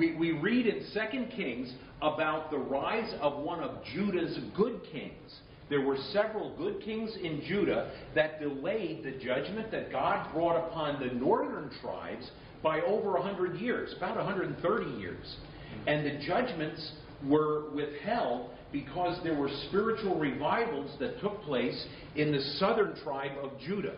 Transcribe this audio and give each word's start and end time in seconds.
we, 0.00 0.14
we 0.14 0.32
read 0.32 0.66
in 0.66 0.86
2 0.94 1.26
Kings 1.36 1.74
about 2.00 2.50
the 2.50 2.56
rise 2.56 3.12
of 3.20 3.42
one 3.44 3.60
of 3.60 3.84
Judah's 3.94 4.38
good 4.56 4.80
kings. 4.90 5.40
There 5.68 5.82
were 5.82 5.98
several 6.10 6.56
good 6.56 6.80
kings 6.82 7.14
in 7.22 7.42
Judah 7.46 7.92
that 8.14 8.40
delayed 8.40 9.04
the 9.04 9.12
judgment 9.22 9.70
that 9.70 9.92
God 9.92 10.32
brought 10.32 10.56
upon 10.56 11.06
the 11.06 11.14
northern 11.14 11.70
tribes 11.82 12.30
by 12.62 12.80
over 12.80 13.12
100 13.12 13.60
years, 13.60 13.94
about 13.98 14.16
130 14.16 14.90
years. 14.98 15.36
And 15.86 16.06
the 16.06 16.26
judgments 16.26 16.92
were 17.28 17.70
withheld 17.70 18.52
because 18.72 19.22
there 19.22 19.38
were 19.38 19.50
spiritual 19.68 20.18
revivals 20.18 20.98
that 20.98 21.20
took 21.20 21.42
place 21.42 21.86
in 22.16 22.32
the 22.32 22.40
southern 22.58 22.96
tribe 23.04 23.32
of 23.42 23.50
Judah. 23.60 23.96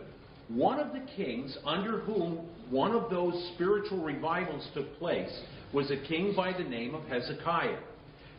One 0.49 0.81
of 0.81 0.91
the 0.91 1.05
kings 1.15 1.57
under 1.65 1.99
whom 2.01 2.49
one 2.69 2.91
of 2.91 3.09
those 3.09 3.51
spiritual 3.55 4.03
revivals 4.03 4.67
took 4.73 4.99
place 4.99 5.31
was 5.73 5.89
a 5.91 5.97
king 6.07 6.33
by 6.35 6.53
the 6.53 6.63
name 6.63 6.93
of 6.93 7.03
Hezekiah. 7.05 7.79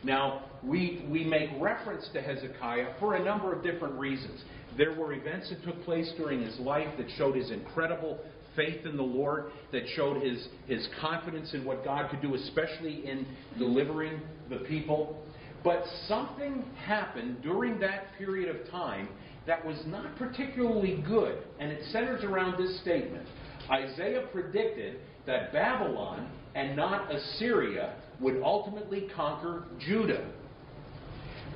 Now, 0.03 0.43
we, 0.63 1.05
we 1.09 1.23
make 1.23 1.49
reference 1.59 2.07
to 2.13 2.21
Hezekiah 2.21 2.93
for 2.99 3.15
a 3.15 3.23
number 3.23 3.53
of 3.53 3.63
different 3.63 3.95
reasons. 3.99 4.43
There 4.77 4.93
were 4.93 5.13
events 5.13 5.49
that 5.49 5.63
took 5.63 5.83
place 5.83 6.11
during 6.17 6.41
his 6.41 6.57
life 6.59 6.87
that 6.97 7.07
showed 7.17 7.35
his 7.35 7.51
incredible 7.51 8.19
faith 8.55 8.85
in 8.85 8.95
the 8.95 9.03
Lord, 9.03 9.51
that 9.71 9.83
showed 9.95 10.21
his, 10.21 10.47
his 10.67 10.87
confidence 11.01 11.53
in 11.53 11.65
what 11.65 11.83
God 11.83 12.09
could 12.09 12.21
do, 12.21 12.35
especially 12.35 13.05
in 13.05 13.25
delivering 13.57 14.21
the 14.49 14.57
people. 14.57 15.21
But 15.63 15.83
something 16.07 16.63
happened 16.77 17.41
during 17.41 17.79
that 17.79 18.15
period 18.17 18.55
of 18.55 18.69
time 18.69 19.09
that 19.47 19.65
was 19.65 19.77
not 19.87 20.15
particularly 20.17 21.03
good, 21.07 21.43
and 21.59 21.71
it 21.71 21.83
centers 21.91 22.23
around 22.23 22.57
this 22.61 22.79
statement. 22.81 23.27
Isaiah 23.69 24.27
predicted 24.31 24.99
that 25.25 25.51
Babylon 25.51 26.29
and 26.55 26.75
not 26.75 27.13
Assyria 27.13 27.95
would 28.19 28.41
ultimately 28.41 29.07
conquer 29.15 29.65
Judah. 29.79 30.31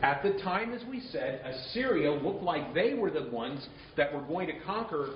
At 0.03 0.23
the 0.23 0.33
time, 0.44 0.73
as 0.73 0.81
we 0.89 1.02
said, 1.11 1.41
Assyria 1.44 2.11
looked 2.11 2.44
like 2.44 2.73
they 2.73 2.94
were 2.94 3.09
the 3.09 3.30
ones 3.31 3.66
that 3.97 4.14
were 4.14 4.22
going 4.22 4.47
to 4.47 4.59
conquer 4.66 5.09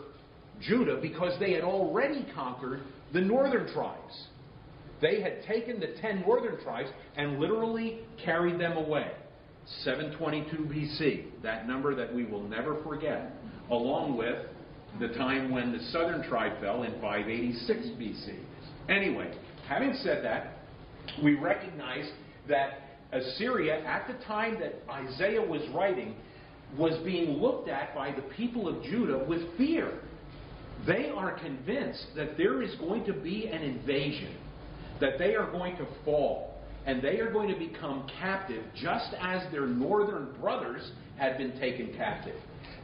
Judah 0.62 1.00
because 1.02 1.38
they 1.40 1.53
had 1.53 1.64
already 1.64 2.25
conquered 2.34 2.81
the 3.14 3.22
northern 3.22 3.72
tribes. 3.73 4.28
They 5.02 5.22
had 5.22 5.44
taken 5.44 5.80
the 5.80 5.95
ten 6.02 6.22
northern 6.22 6.62
tribes 6.64 6.90
and 7.18 7.40
literally 7.40 8.00
carried 8.23 8.59
them 8.59 8.78
away. 8.78 9.12
722 9.84 10.64
BC, 10.64 11.42
that 11.42 11.68
number 11.68 11.95
that 11.95 12.14
we 12.14 12.25
will 12.25 12.44
never 12.44 12.81
forget, 12.84 13.31
along 13.70 14.18
with 14.18 14.45
the 15.00 15.08
time 15.09 15.52
when 15.52 15.72
the 15.72 15.80
southern 15.92 16.28
tribe 16.28 16.59
fell 16.62 16.84
in 16.84 16.92
586 17.02 17.80
BC. 18.00 18.38
Anyway, 18.90 19.34
having 19.73 19.95
said 20.03 20.23
that, 20.23 20.57
we 21.23 21.35
recognize 21.35 22.09
that 22.47 22.99
Assyria, 23.11 23.83
at 23.85 24.07
the 24.07 24.23
time 24.25 24.59
that 24.59 24.75
Isaiah 24.89 25.41
was 25.41 25.61
writing, 25.73 26.16
was 26.77 26.97
being 27.03 27.41
looked 27.41 27.69
at 27.69 27.94
by 27.95 28.11
the 28.11 28.21
people 28.35 28.67
of 28.67 28.83
Judah 28.83 29.25
with 29.27 29.41
fear. 29.57 29.99
They 30.85 31.09
are 31.09 31.38
convinced 31.39 32.07
that 32.16 32.38
there 32.38 32.61
is 32.61 32.75
going 32.75 33.05
to 33.05 33.13
be 33.13 33.47
an 33.47 33.61
invasion, 33.61 34.35
that 34.99 35.17
they 35.17 35.35
are 35.35 35.49
going 35.51 35.77
to 35.77 35.88
fall, 36.03 36.55
and 36.85 37.01
they 37.01 37.19
are 37.19 37.31
going 37.31 37.49
to 37.49 37.57
become 37.57 38.07
captive 38.19 38.63
just 38.75 39.13
as 39.21 39.49
their 39.51 39.67
northern 39.67 40.33
brothers 40.39 40.91
had 41.17 41.38
been 41.38 41.57
taken 41.59 41.94
captive. 41.95 42.35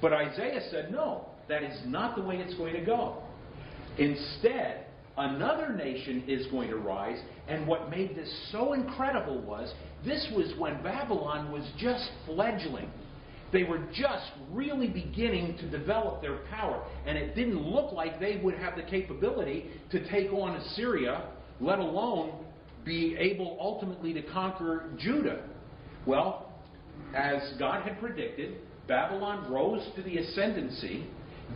But 0.02 0.14
Isaiah 0.14 0.62
said, 0.72 0.92
no, 0.92 1.26
that 1.50 1.64
is 1.64 1.78
not 1.86 2.16
the 2.16 2.22
way 2.22 2.38
it's 2.38 2.56
going 2.56 2.74
to 2.74 2.86
go. 2.86 3.22
Instead, 3.98 4.86
another 5.20 5.74
nation 5.74 6.24
is 6.28 6.48
going 6.48 6.70
to 6.70 6.78
rise, 6.78 7.20
and 7.48 7.68
what 7.68 7.90
made 7.90 8.16
this 8.16 8.50
so 8.52 8.74
incredible 8.74 9.42
was 9.42 9.74
this 10.06 10.28
was 10.36 10.54
when 10.58 10.82
Babylon 10.82 11.52
was 11.52 11.64
just 11.78 12.10
fledgling. 12.26 12.90
They 13.52 13.64
were 13.64 13.80
just 13.94 14.32
really 14.52 14.88
beginning 14.88 15.58
to 15.58 15.70
develop 15.70 16.22
their 16.22 16.38
power, 16.50 16.86
and 17.06 17.18
it 17.18 17.36
didn't 17.36 17.60
look 17.60 17.92
like 17.92 18.20
they 18.20 18.38
would 18.38 18.56
have 18.56 18.76
the 18.76 18.84
capability 18.84 19.72
to 19.92 20.08
take 20.10 20.32
on 20.32 20.56
Assyria, 20.56 21.30
let 21.60 21.80
alone 21.80 22.46
be 22.86 23.16
able 23.20 23.58
ultimately 23.60 24.14
to 24.14 24.22
conquer 24.22 24.92
Judah. 24.98 25.44
Well, 26.06 26.52
as 27.16 27.42
God 27.58 27.84
had 27.84 28.00
predicted, 28.00 28.56
Babylon 28.88 29.52
rose 29.52 29.86
to 29.96 30.04
the 30.04 30.18
ascendancy. 30.18 31.08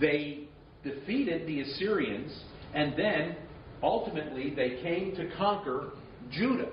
They 0.02 0.48
defeated 0.84 1.48
the 1.48 1.62
Assyrians, 1.62 2.32
and 2.74 2.94
then 2.98 3.36
ultimately 3.84 4.50
they 4.56 4.82
came 4.82 5.16
to 5.16 5.30
conquer 5.38 5.92
Judah. 6.32 6.72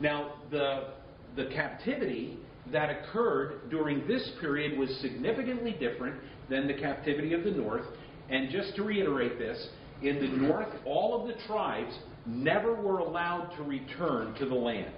Now, 0.00 0.32
the, 0.50 0.88
the 1.36 1.50
captivity 1.54 2.38
that 2.72 2.90
occurred 2.90 3.70
during 3.70 4.06
this 4.08 4.32
period 4.40 4.78
was 4.78 4.88
significantly 5.00 5.76
different 5.78 6.16
than 6.48 6.66
the 6.66 6.74
captivity 6.74 7.34
of 7.34 7.44
the 7.44 7.50
north. 7.50 7.84
And 8.30 8.50
just 8.50 8.74
to 8.76 8.82
reiterate 8.82 9.38
this, 9.38 9.68
in 10.02 10.20
the 10.20 10.28
north, 10.28 10.68
all 10.84 11.20
of 11.20 11.28
the 11.28 11.40
tribes 11.46 11.92
never 12.26 12.74
were 12.74 12.98
allowed 12.98 13.54
to 13.56 13.62
return 13.62 14.34
to 14.38 14.46
the 14.46 14.54
land. 14.54 14.92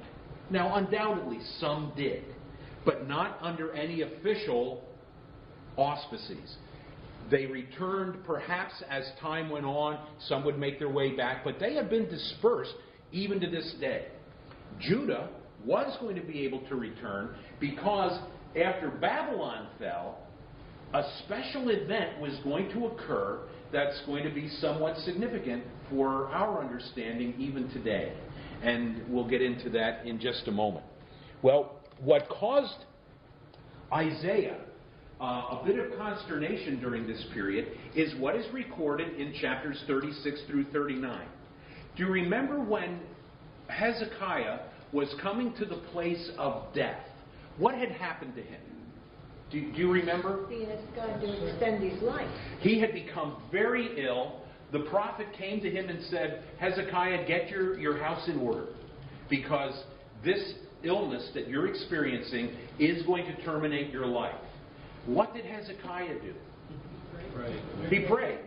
Now, 0.51 0.77
undoubtedly, 0.77 1.39
some 1.59 1.93
did, 1.97 2.25
but 2.85 3.09
not 3.09 3.39
under 3.41 3.73
any 3.73 4.03
official 4.03 4.85
auspices. 5.77 6.57
They 7.31 7.47
returned 7.47 8.25
perhaps 8.25 8.75
as 8.91 9.05
time 9.21 9.51
went 9.51 9.65
on. 9.65 9.99
Some 10.29 10.45
would 10.45 10.59
make 10.59 10.79
their 10.79 10.91
way 10.91 11.17
back, 11.17 11.45
but 11.45 11.59
they 11.59 11.75
have 11.75 11.89
been 11.89 12.09
dispersed 12.09 12.75
even 13.13 13.41
to 13.41 13.51
this 13.51 13.75
day. 13.81 14.07
Judah 14.81 15.29
was 15.65 15.97
going 16.01 16.17
to 16.17 16.23
be 16.23 16.41
able 16.45 16.61
to 16.69 16.75
return 16.75 17.35
because 17.61 18.19
after 18.51 18.91
Babylon 18.91 19.69
fell, 19.79 20.19
a 20.93 21.03
special 21.25 21.71
event 21.71 22.21
was 22.21 22.39
going 22.45 22.71
to 22.71 22.87
occur 22.87 23.41
that's 23.73 24.01
going 24.07 24.23
to 24.25 24.31
be 24.31 24.49
somewhat 24.61 24.97
significant 24.99 25.65
for 25.91 26.29
our 26.29 26.63
understanding 26.63 27.35
even 27.39 27.69
today. 27.71 28.13
And 28.63 29.03
we'll 29.09 29.29
get 29.29 29.43
into 29.43 29.71
that 29.71 30.07
in 30.07 30.21
just 30.21 30.47
a 30.47 30.53
moment. 30.53 30.87
Well, 31.43 31.81
what 32.01 32.29
caused 32.29 32.85
Isaiah 33.93 34.61
uh, 35.21 35.61
a 35.61 35.63
bit 35.65 35.79
of 35.79 35.97
consternation 35.99 36.81
during 36.81 37.07
this 37.07 37.25
period 37.33 37.69
is 37.95 38.15
what 38.19 38.37
is 38.37 38.47
recorded 38.53 39.19
in 39.19 39.33
chapters 39.41 39.83
36 39.87 40.41
through 40.49 40.65
39. 40.73 41.27
Do 41.97 42.03
you 42.03 42.11
remember 42.11 42.59
when 42.63 43.01
Hezekiah 43.69 44.61
was 44.93 45.15
coming 45.23 45.55
to 45.55 45.65
the 45.65 45.77
place 45.93 46.31
of 46.37 46.75
death? 46.75 47.05
What 47.59 47.75
had 47.75 47.91
happened 47.91 48.35
to 48.35 48.43
him? 48.43 48.61
Do, 49.51 49.61
do 49.73 49.79
you 49.79 49.93
remember? 49.93 50.47
He 50.49 50.67
asked 50.67 50.97
God 50.97 51.21
to 51.21 51.49
extend 51.49 51.83
his 51.89 52.03
life. 52.03 52.29
He 52.61 52.81
had 52.81 52.93
become 52.93 53.37
very 53.53 54.05
ill. 54.05 54.41
The 54.73 54.81
prophet 54.91 55.29
came 55.39 55.61
to 55.61 55.71
him 55.71 55.89
and 55.89 56.03
said, 56.07 56.43
Hezekiah, 56.59 57.27
get 57.29 57.49
your, 57.49 57.79
your 57.79 57.97
house 57.99 58.29
in 58.29 58.39
order 58.39 58.67
because 59.31 59.75
this 60.25 60.55
illness 60.83 61.31
that 61.35 61.49
you're 61.49 61.69
experiencing 61.69 62.57
is 62.79 63.05
going 63.07 63.25
to 63.27 63.45
terminate 63.45 63.91
your 63.91 64.07
life. 64.07 64.35
What 65.07 65.35
did 65.35 65.45
Hezekiah 65.45 66.21
do? 66.21 66.35
He 67.91 68.07
prayed. 68.07 68.39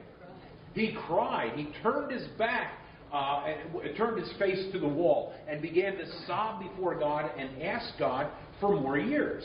He 0.73 0.95
cried. 1.07 1.53
He 1.55 1.69
turned 1.81 2.11
his 2.11 2.27
back, 2.37 2.73
uh, 3.13 3.45
and 3.83 3.95
turned 3.95 4.19
his 4.19 4.31
face 4.37 4.71
to 4.73 4.79
the 4.79 4.87
wall, 4.87 5.33
and 5.47 5.61
began 5.61 5.97
to 5.97 6.05
sob 6.25 6.61
before 6.61 6.95
God 6.97 7.31
and 7.37 7.61
ask 7.61 7.97
God 7.97 8.27
for 8.59 8.79
more 8.79 8.97
years. 8.97 9.43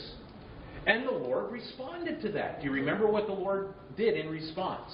And 0.87 1.07
the 1.07 1.13
Lord 1.13 1.53
responded 1.53 2.21
to 2.23 2.33
that. 2.33 2.61
Do 2.61 2.67
you 2.67 2.73
remember 2.73 3.07
what 3.07 3.27
the 3.27 3.33
Lord 3.33 3.69
did 3.97 4.17
in 4.17 4.29
response? 4.29 4.93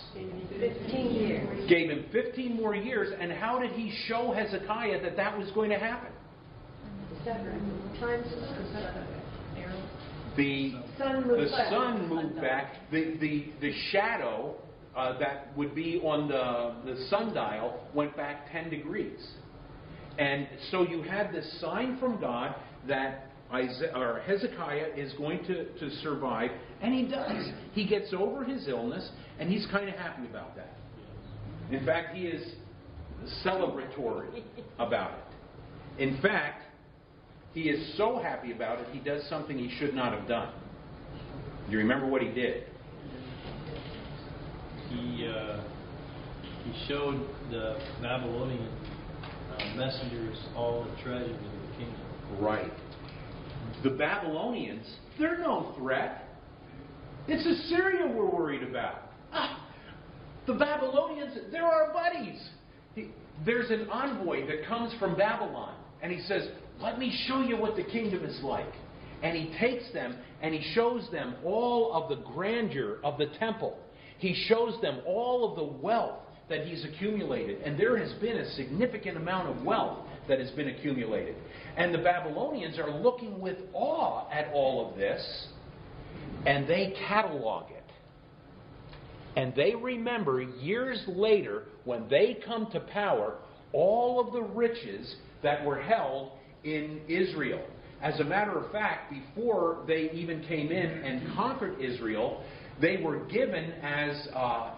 15 0.58 1.10
years. 1.14 1.68
Gave 1.68 1.88
him 1.88 2.04
15 2.12 2.56
more 2.56 2.74
years. 2.74 3.14
And 3.18 3.32
how 3.32 3.58
did 3.58 3.72
he 3.72 3.90
show 4.06 4.32
Hezekiah 4.32 5.00
that 5.02 5.16
that 5.16 5.38
was 5.38 5.50
going 5.52 5.70
to 5.70 5.78
happen? 5.78 6.12
Times 7.98 8.26
the 10.38 10.72
sun 10.96 11.26
moved 11.26 11.40
the 11.42 11.50
back. 11.50 11.68
sun 11.70 12.08
moved 12.08 12.40
back. 12.40 12.74
The 12.90 13.16
the 13.20 13.46
the 13.60 13.72
shadow 13.90 14.54
uh, 14.96 15.18
that 15.18 15.56
would 15.56 15.74
be 15.74 16.00
on 16.02 16.28
the 16.28 16.74
the 16.90 17.06
sundial 17.08 17.80
went 17.94 18.16
back 18.16 18.50
ten 18.50 18.70
degrees, 18.70 19.20
and 20.18 20.48
so 20.70 20.88
you 20.88 21.02
had 21.02 21.32
this 21.32 21.60
sign 21.60 21.98
from 21.98 22.20
God 22.20 22.54
that 22.86 23.26
Isaiah, 23.52 23.96
or 23.96 24.20
Hezekiah 24.26 24.88
is 24.96 25.12
going 25.14 25.44
to, 25.44 25.64
to 25.78 25.90
survive, 26.02 26.50
and 26.82 26.94
he 26.94 27.06
does. 27.06 27.48
He 27.72 27.86
gets 27.86 28.12
over 28.16 28.44
his 28.44 28.68
illness, 28.68 29.08
and 29.38 29.50
he's 29.50 29.66
kind 29.70 29.88
of 29.88 29.94
happy 29.94 30.26
about 30.28 30.54
that. 30.56 30.76
In 31.70 31.84
fact, 31.84 32.14
he 32.14 32.24
is 32.24 32.54
celebratory 33.44 34.42
about 34.78 35.12
it. 35.12 36.02
In 36.02 36.20
fact, 36.20 36.62
he 37.58 37.70
is 37.70 37.96
so 37.96 38.18
happy 38.18 38.52
about 38.52 38.78
it, 38.78 38.86
he 38.92 39.00
does 39.00 39.28
something 39.28 39.58
he 39.58 39.76
should 39.78 39.92
not 39.92 40.12
have 40.16 40.28
done. 40.28 40.52
Do 41.66 41.72
you 41.72 41.78
remember 41.78 42.06
what 42.06 42.22
he 42.22 42.28
did? 42.28 42.64
He 44.88 45.28
uh, 45.28 45.60
he 46.64 46.86
showed 46.86 47.28
the 47.50 47.78
Babylonian 48.00 48.68
uh, 48.70 49.56
uh, 49.56 49.74
messengers 49.76 50.38
all 50.54 50.84
the 50.84 51.02
treasures 51.02 51.34
of 51.34 51.36
the 51.36 51.76
kingdom. 51.76 52.00
Right. 52.40 52.70
The 53.82 53.90
Babylonians, 53.90 54.86
they're 55.18 55.38
no 55.38 55.74
threat. 55.76 56.28
It's 57.26 57.44
Assyria 57.44 58.06
we're 58.06 58.30
worried 58.30 58.62
about. 58.62 59.10
Ah, 59.32 59.68
the 60.46 60.54
Babylonians, 60.54 61.36
they're 61.50 61.64
our 61.64 61.92
buddies. 61.92 62.40
He, 62.94 63.10
there's 63.44 63.70
an 63.70 63.88
envoy 63.90 64.46
that 64.46 64.64
comes 64.66 64.94
from 64.98 65.16
Babylon, 65.16 65.74
and 66.02 66.10
he 66.12 66.20
says, 66.22 66.48
Let 66.80 66.98
me 66.98 67.16
show 67.26 67.40
you 67.40 67.56
what 67.56 67.76
the 67.76 67.84
kingdom 67.84 68.24
is 68.24 68.38
like. 68.42 68.72
And 69.22 69.36
he 69.36 69.56
takes 69.58 69.90
them 69.92 70.16
and 70.40 70.54
he 70.54 70.62
shows 70.74 71.08
them 71.10 71.34
all 71.44 71.92
of 71.92 72.08
the 72.08 72.22
grandeur 72.24 72.98
of 73.02 73.18
the 73.18 73.26
temple. 73.38 73.76
He 74.18 74.34
shows 74.48 74.80
them 74.80 75.00
all 75.06 75.50
of 75.50 75.56
the 75.56 75.82
wealth 75.82 76.20
that 76.48 76.66
he's 76.66 76.84
accumulated. 76.84 77.62
And 77.62 77.78
there 77.78 77.96
has 77.98 78.12
been 78.20 78.36
a 78.36 78.50
significant 78.52 79.16
amount 79.16 79.48
of 79.48 79.64
wealth 79.64 79.98
that 80.28 80.38
has 80.38 80.50
been 80.52 80.68
accumulated. 80.68 81.34
And 81.76 81.92
the 81.92 81.98
Babylonians 81.98 82.78
are 82.78 82.90
looking 82.90 83.40
with 83.40 83.56
awe 83.72 84.28
at 84.30 84.52
all 84.52 84.88
of 84.88 84.96
this, 84.96 85.46
and 86.46 86.68
they 86.68 86.94
catalog 87.08 87.70
it. 87.70 87.84
And 89.36 89.54
they 89.54 89.74
remember 89.74 90.42
years 90.42 91.02
later, 91.06 91.64
when 91.84 92.08
they 92.08 92.38
come 92.44 92.68
to 92.72 92.80
power, 92.80 93.36
all 93.72 94.20
of 94.26 94.32
the 94.32 94.42
riches 94.42 95.16
that 95.42 95.64
were 95.64 95.80
held 95.80 96.32
in 96.64 97.00
Israel. 97.08 97.62
As 98.00 98.20
a 98.20 98.24
matter 98.24 98.56
of 98.56 98.70
fact, 98.70 99.12
before 99.12 99.78
they 99.86 100.10
even 100.12 100.42
came 100.44 100.70
in 100.70 100.86
and 100.86 101.34
conquered 101.34 101.80
Israel, 101.80 102.44
they 102.80 102.98
were 102.98 103.24
given 103.26 103.72
as 103.82 104.28
uh, 104.34 104.74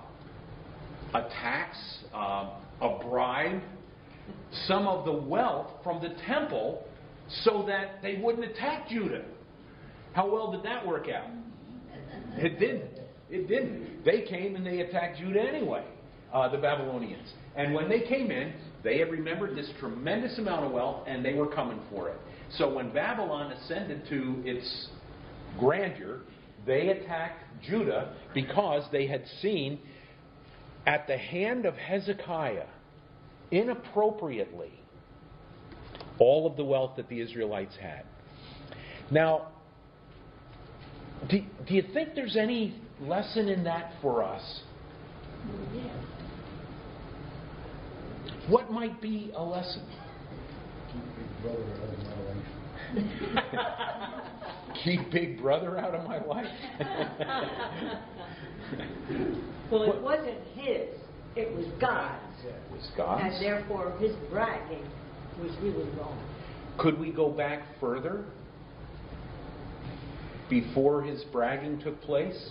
a 1.15 1.23
tax, 1.43 1.77
uh, 2.15 2.51
a 2.81 2.99
bribe, 3.03 3.61
some 4.67 4.87
of 4.87 5.05
the 5.05 5.13
wealth 5.13 5.69
from 5.85 6.01
the 6.03 6.15
temple 6.27 6.85
so 7.45 7.65
that 7.69 8.03
they 8.03 8.17
wouldn't 8.23 8.45
attack 8.45 8.89
Judah. 8.89 9.25
How 10.13 10.31
well 10.31 10.51
did 10.51 10.63
that 10.65 10.87
work 10.87 11.07
out? 11.09 11.31
It 12.37 12.59
didn't. 12.59 13.01
It 13.29 13.49
didn't. 13.49 14.05
They 14.05 14.23
came 14.23 14.57
and 14.57 14.67
they 14.67 14.81
attacked 14.81 15.19
Judah 15.19 15.41
anyway, 15.41 15.85
uh, 16.33 16.49
the 16.49 16.59
Babylonians. 16.59 17.29
And 17.55 17.75
when 17.75 17.89
they 17.89 18.01
came 18.01 18.31
in, 18.31 18.55
they 18.83 18.99
had 18.99 19.11
remembered 19.11 19.57
this 19.57 19.71
tremendous 19.79 20.39
amount 20.39 20.65
of 20.65 20.73
wealth 20.73 21.05
and 21.07 21.25
they 21.25 21.35
were 21.35 21.47
coming 21.47 21.81
for 21.91 22.09
it. 22.09 22.17
So 22.57 22.73
when 22.73 22.93
Babylon 22.93 23.53
ascended 23.53 24.09
to 24.09 24.43
its 24.45 24.89
grandeur, 25.59 26.21
they 26.67 26.89
attacked 26.89 27.45
Judah 27.63 28.15
because 28.35 28.85
they 28.93 29.07
had 29.07 29.25
seen 29.41 29.79
at 30.87 31.07
the 31.07 31.17
hand 31.17 31.67
of 31.67 31.75
Hezekiah, 31.75 32.67
inappropriately, 33.51 34.73
all 36.19 36.47
of 36.47 36.57
the 36.57 36.65
wealth 36.65 36.93
that 36.97 37.09
the 37.09 37.21
Israelites 37.21 37.77
had. 37.81 38.05
Now, 39.11 39.49
do, 41.29 41.41
do 41.67 41.75
you 41.75 41.85
think 41.93 42.15
there's 42.15 42.37
any 42.37 42.81
lesson 43.01 43.49
in 43.49 43.65
that 43.65 43.93
for 44.01 44.23
us? 44.23 44.63
What 48.51 48.71
might 48.71 49.01
be 49.01 49.33
a 49.37 49.43
lesson? 49.43 49.87
Keep 54.85 55.13
Big 55.13 55.41
Brother 55.41 55.79
out 55.79 55.95
of 55.95 56.05
my 56.05 56.19
life. 56.25 56.47
Well, 59.71 59.85
it 59.85 60.03
wasn't 60.03 60.39
his, 60.57 60.89
it 61.37 61.55
was 61.57 61.65
God's. 61.81 62.45
It 62.45 62.73
was 62.73 62.89
God's. 62.97 63.23
And 63.23 63.45
therefore, 63.45 63.97
his 64.01 64.13
bragging 64.29 64.85
was 65.41 65.53
really 65.63 65.89
wrong. 65.97 66.19
Could 66.77 66.99
we 66.99 67.13
go 67.13 67.31
back 67.31 67.63
further? 67.79 68.25
Before 70.49 71.03
his 71.03 71.23
bragging 71.31 71.81
took 71.81 72.01
place? 72.03 72.51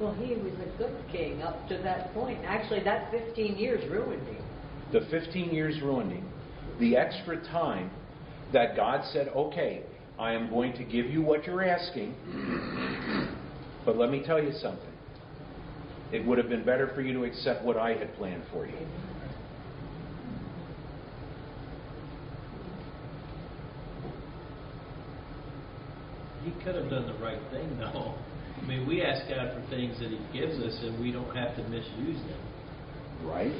Well, 0.00 0.14
he 0.14 0.34
was 0.34 0.52
a 0.54 0.78
good 0.78 0.96
king 1.12 1.42
up 1.42 1.68
to 1.68 1.78
that 1.78 2.12
point. 2.12 2.40
Actually, 2.44 2.82
that 2.82 3.10
15 3.12 3.56
years 3.56 3.88
ruined 3.88 4.26
him. 4.26 4.44
The 4.92 5.00
15 5.10 5.50
years 5.50 5.80
ruined 5.82 6.12
him. 6.12 6.28
The 6.80 6.96
extra 6.96 7.36
time 7.48 7.90
that 8.52 8.76
God 8.76 9.04
said, 9.12 9.28
okay, 9.28 9.82
I 10.18 10.32
am 10.32 10.48
going 10.48 10.72
to 10.74 10.84
give 10.84 11.06
you 11.06 11.22
what 11.22 11.44
you're 11.44 11.62
asking, 11.62 12.14
but 13.84 13.96
let 13.96 14.10
me 14.10 14.22
tell 14.24 14.42
you 14.42 14.52
something. 14.60 14.88
It 16.10 16.24
would 16.26 16.38
have 16.38 16.48
been 16.48 16.64
better 16.64 16.90
for 16.94 17.02
you 17.02 17.12
to 17.12 17.24
accept 17.24 17.64
what 17.64 17.76
I 17.76 17.90
had 17.94 18.14
planned 18.16 18.44
for 18.50 18.66
you. 18.66 18.72
He 26.44 26.64
could 26.64 26.74
have 26.76 26.88
done 26.88 27.06
the 27.06 27.22
right 27.22 27.40
thing, 27.50 27.78
though. 27.78 28.14
I 28.56 28.66
mean, 28.66 28.88
we 28.88 29.02
ask 29.02 29.28
God 29.28 29.52
for 29.54 29.68
things 29.68 29.98
that 29.98 30.08
He 30.08 30.18
gives 30.32 30.58
us, 30.60 30.78
and 30.82 30.98
we 30.98 31.12
don't 31.12 31.36
have 31.36 31.54
to 31.56 31.62
misuse 31.64 32.16
them. 32.22 32.40
Right? 33.22 33.52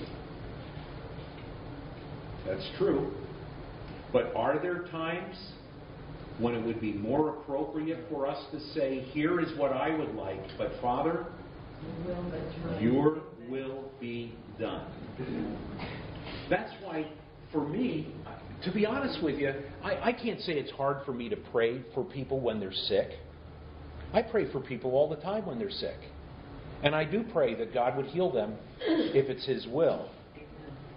That's 2.48 2.66
true. 2.78 3.12
But 4.12 4.32
are 4.34 4.58
there 4.58 4.84
times 4.88 5.36
when 6.38 6.54
it 6.54 6.64
would 6.64 6.80
be 6.80 6.92
more 6.92 7.30
appropriate 7.30 8.06
for 8.10 8.26
us 8.26 8.42
to 8.52 8.60
say, 8.72 9.00
here 9.12 9.40
is 9.40 9.56
what 9.58 9.72
I 9.72 9.90
would 9.90 10.14
like, 10.14 10.40
but 10.56 10.72
Father, 10.80 11.26
your 12.80 13.20
will 13.48 13.90
be 14.00 14.34
done. 14.58 14.86
That's 16.48 16.72
why, 16.82 17.10
for 17.52 17.66
me, 17.66 18.14
to 18.64 18.72
be 18.72 18.86
honest 18.86 19.22
with 19.22 19.38
you, 19.38 19.52
I, 19.82 20.08
I 20.08 20.12
can't 20.12 20.40
say 20.40 20.54
it's 20.54 20.70
hard 20.70 21.04
for 21.04 21.12
me 21.12 21.28
to 21.28 21.36
pray 21.36 21.82
for 21.94 22.04
people 22.04 22.40
when 22.40 22.60
they're 22.60 22.72
sick. 22.72 23.10
I 24.12 24.22
pray 24.22 24.50
for 24.50 24.60
people 24.60 24.92
all 24.92 25.08
the 25.08 25.16
time 25.16 25.44
when 25.44 25.58
they're 25.58 25.70
sick. 25.70 25.98
And 26.82 26.94
I 26.94 27.04
do 27.04 27.24
pray 27.32 27.54
that 27.56 27.74
God 27.74 27.96
would 27.96 28.06
heal 28.06 28.32
them 28.32 28.54
if 28.80 29.28
it's 29.28 29.44
His 29.44 29.66
will, 29.66 30.08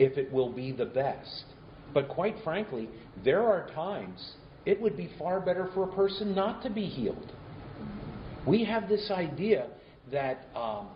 if 0.02 0.18
it 0.18 0.32
will 0.32 0.52
be 0.52 0.72
the 0.72 0.86
best. 0.86 1.46
But 1.94 2.10
quite 2.10 2.36
frankly, 2.44 2.90
there 3.24 3.44
are 3.44 3.70
times 3.76 4.34
it 4.66 4.82
would 4.82 4.98
be 4.98 5.12
far 5.20 5.40
better 5.40 5.70
for 5.76 5.84
a 5.84 5.94
person 5.94 6.34
not 6.34 6.64
to 6.64 6.72
be 6.72 6.86
healed. 6.86 7.32
We 8.48 8.64
have 8.66 8.90
this 8.90 9.12
idea 9.12 9.68
that 10.12 10.48
um, 10.56 10.88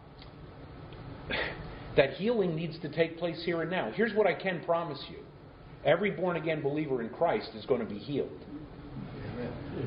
that 1.96 2.14
healing 2.14 2.56
needs 2.56 2.80
to 2.80 2.90
take 2.90 3.20
place 3.20 3.42
here 3.46 3.62
and 3.62 3.70
now. 3.70 3.92
Here's 3.94 4.14
what 4.16 4.26
I 4.26 4.34
can 4.34 4.64
promise 4.66 5.00
you: 5.12 5.20
every 5.86 6.10
born 6.10 6.38
again 6.38 6.64
believer 6.64 7.02
in 7.04 7.10
Christ 7.10 7.52
is 7.56 7.64
going 7.68 7.82
to 7.82 7.94
be 7.94 8.00
healed. 8.00 8.40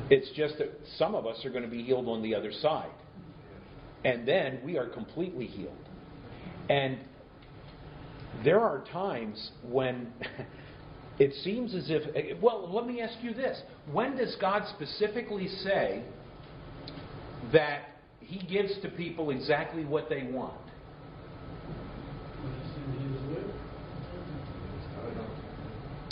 It's 0.09 0.29
just 0.31 0.59
that 0.59 0.69
some 0.97 1.13
of 1.13 1.25
us 1.25 1.43
are 1.43 1.49
going 1.49 1.63
to 1.63 1.69
be 1.69 1.83
healed 1.83 2.07
on 2.07 2.21
the 2.21 2.35
other 2.35 2.53
side, 2.53 2.91
and 4.05 4.25
then 4.25 4.59
we 4.63 4.77
are 4.77 4.87
completely 4.87 5.47
healed. 5.47 5.75
And 6.69 6.99
there 8.43 8.59
are 8.59 8.83
times 8.91 9.51
when. 9.63 10.11
it 11.19 11.33
seems 11.43 11.75
as 11.75 11.89
if, 11.89 12.03
eh, 12.15 12.33
well, 12.41 12.73
let 12.73 12.87
me 12.87 13.01
ask 13.01 13.21
you 13.21 13.33
this. 13.33 13.61
When 13.91 14.15
does 14.15 14.35
God 14.39 14.63
specifically 14.75 15.47
say 15.47 16.03
that 17.51 17.81
He 18.21 18.39
gives 18.47 18.79
to 18.81 18.89
people 18.89 19.29
exactly 19.29 19.83
what 19.83 20.09
they 20.09 20.23
want? 20.23 20.53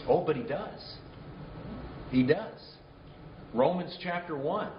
Oh, 0.10 0.24
but 0.26 0.36
He 0.36 0.44
does. 0.44 0.96
He 2.12 2.24
does. 2.24 2.60
Romans 3.54 3.98
chapter 4.02 4.38
1 4.38 4.72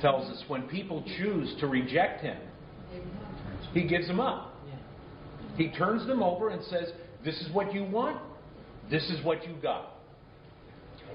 tells 0.00 0.28
us 0.30 0.42
when 0.48 0.62
people 0.62 1.04
choose 1.16 1.54
to 1.60 1.68
reject 1.68 2.22
Him, 2.22 2.38
He 3.72 3.86
gives 3.86 4.08
them 4.08 4.18
up. 4.18 4.51
He 5.56 5.70
turns 5.70 6.06
them 6.06 6.22
over 6.22 6.50
and 6.50 6.62
says, 6.64 6.92
This 7.24 7.40
is 7.40 7.52
what 7.52 7.72
you 7.74 7.84
want, 7.84 8.20
this 8.90 9.02
is 9.10 9.24
what 9.24 9.46
you 9.46 9.54
got. 9.62 9.90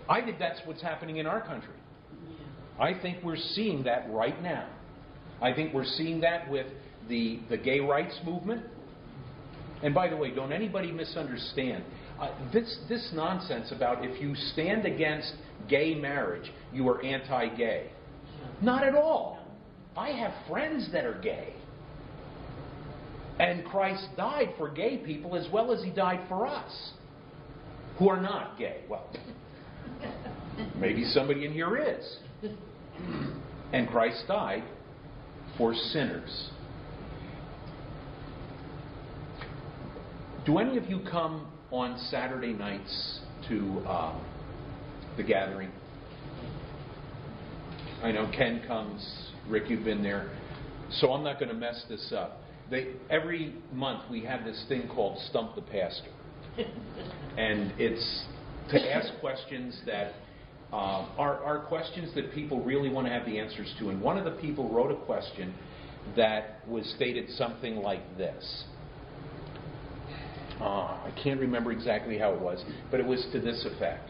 I 0.09 0.21
think 0.21 0.39
that's 0.39 0.59
what's 0.65 0.81
happening 0.81 1.17
in 1.17 1.25
our 1.25 1.41
country. 1.41 1.73
I 2.79 2.93
think 2.93 3.23
we're 3.23 3.35
seeing 3.35 3.83
that 3.83 4.09
right 4.09 4.41
now. 4.41 4.69
I 5.41 5.53
think 5.53 5.73
we're 5.73 5.85
seeing 5.85 6.21
that 6.21 6.49
with 6.49 6.67
the, 7.09 7.39
the 7.49 7.57
gay 7.57 7.79
rights 7.79 8.17
movement. 8.25 8.63
And 9.83 9.93
by 9.93 10.07
the 10.07 10.15
way, 10.15 10.31
don't 10.31 10.51
anybody 10.51 10.91
misunderstand. 10.91 11.83
Uh, 12.19 12.29
this, 12.51 12.77
this 12.89 13.11
nonsense 13.13 13.71
about 13.71 14.03
if 14.03 14.19
you 14.21 14.33
stand 14.53 14.85
against 14.85 15.33
gay 15.69 15.93
marriage, 15.93 16.51
you 16.73 16.87
are 16.89 17.03
anti 17.03 17.55
gay. 17.55 17.91
Not 18.61 18.83
at 18.83 18.95
all. 18.95 19.39
I 19.95 20.09
have 20.09 20.33
friends 20.47 20.89
that 20.93 21.05
are 21.05 21.19
gay. 21.19 21.53
And 23.39 23.63
Christ 23.65 24.07
died 24.17 24.53
for 24.57 24.69
gay 24.69 24.97
people 24.97 25.35
as 25.35 25.47
well 25.51 25.71
as 25.71 25.83
he 25.83 25.91
died 25.91 26.21
for 26.27 26.47
us 26.47 26.91
who 27.99 28.09
are 28.09 28.21
not 28.21 28.57
gay. 28.57 28.81
Well, 28.89 29.09
maybe 30.75 31.03
somebody 31.05 31.45
in 31.45 31.53
here 31.53 31.77
is. 31.77 32.17
And 33.73 33.87
Christ 33.89 34.23
died 34.27 34.63
for 35.57 35.73
sinners. 35.73 36.49
Do 40.45 40.59
any 40.59 40.77
of 40.77 40.85
you 40.89 41.01
come 41.11 41.47
on 41.71 41.97
Saturday 42.09 42.53
nights 42.53 43.19
to 43.49 43.55
um, 43.87 44.25
the 45.17 45.23
gathering? 45.23 45.71
I 48.01 48.11
know 48.11 48.31
Ken 48.35 48.61
comes, 48.65 49.31
Rick, 49.49 49.69
you've 49.69 49.83
been 49.83 50.01
there, 50.01 50.31
so 50.91 51.11
I'm 51.11 51.23
not 51.23 51.39
going 51.39 51.49
to 51.49 51.57
mess 51.57 51.83
this 51.89 52.13
up. 52.15 52.39
They, 52.69 52.93
every 53.09 53.55
month 53.73 54.09
we 54.09 54.23
have 54.25 54.43
this 54.43 54.65
thing 54.67 54.89
called 54.93 55.17
Stump 55.29 55.55
the 55.55 55.61
Pastor. 55.61 56.11
and 57.37 57.73
it's 57.77 58.25
to 58.71 58.93
ask 58.93 59.19
questions 59.21 59.79
that 59.85 60.13
um, 60.73 61.09
are, 61.17 61.41
are 61.43 61.59
questions 61.67 62.13
that 62.15 62.33
people 62.33 62.61
really 62.61 62.89
want 62.89 63.07
to 63.07 63.13
have 63.13 63.25
the 63.25 63.39
answers 63.39 63.73
to. 63.79 63.89
And 63.89 64.01
one 64.01 64.17
of 64.17 64.25
the 64.25 64.39
people 64.41 64.69
wrote 64.69 64.91
a 64.91 65.05
question 65.05 65.53
that 66.17 66.67
was 66.67 66.85
stated 66.95 67.29
something 67.37 67.77
like 67.77 68.17
this. 68.17 68.63
Uh, 70.59 70.63
I 70.63 71.13
can't 71.23 71.39
remember 71.39 71.71
exactly 71.71 72.17
how 72.17 72.33
it 72.33 72.41
was, 72.41 72.63
but 72.91 72.99
it 72.99 73.05
was 73.05 73.25
to 73.31 73.39
this 73.39 73.65
effect. 73.65 74.09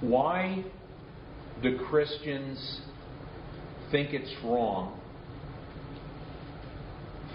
Why 0.00 0.64
do 1.62 1.78
Christians 1.88 2.80
think 3.90 4.12
it's 4.12 4.32
wrong 4.44 5.00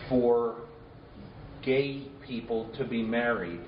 for 0.09 0.55
gay 1.61 2.07
people 2.25 2.69
to 2.77 2.83
be 2.83 3.01
married 3.01 3.61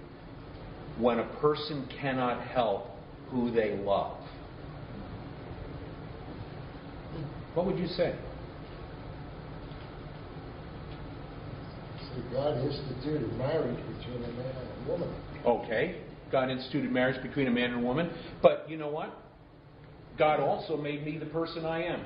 when 0.98 1.20
a 1.20 1.28
person 1.40 1.88
cannot 2.02 2.42
help 2.42 2.90
who 3.30 3.52
they 3.52 3.78
love? 3.78 4.18
What 7.54 7.66
would 7.66 7.78
you 7.78 7.88
say? 7.88 8.16
God 12.34 12.58
instituted 12.66 13.32
marriage 13.38 13.78
between 13.98 14.24
a 14.24 14.28
man 14.34 14.46
and 14.46 14.88
a 14.88 14.92
woman. 14.92 15.10
Okay, 15.46 16.02
God 16.32 16.50
instituted 16.50 16.92
marriage 16.92 17.22
between 17.22 17.48
a 17.48 17.52
man 17.52 17.72
and 17.72 17.84
a 17.84 17.86
woman, 17.86 18.10
but 18.42 18.70
you 18.70 18.78
know 18.78 18.90
what? 18.90 19.18
God 20.18 20.40
also 20.40 20.78
made 20.78 21.06
me 21.06 21.18
the 21.18 21.26
person 21.26 21.66
I 21.66 21.84
am. 21.84 22.06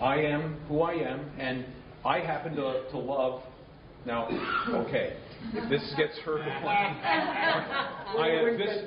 I 0.00 0.16
am 0.16 0.56
who 0.68 0.82
I 0.82 0.92
am, 0.94 1.30
and 1.38 1.64
I 2.08 2.20
happen 2.20 2.56
to, 2.56 2.84
to 2.90 2.98
love. 2.98 3.42
Now, 4.06 4.28
okay, 4.86 5.18
if 5.52 5.68
this 5.68 5.94
gets 5.98 6.18
hurt, 6.20 6.40
I 6.40 8.28
am 8.30 8.56
this. 8.56 8.78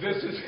This 0.00 0.24
is. 0.24 0.40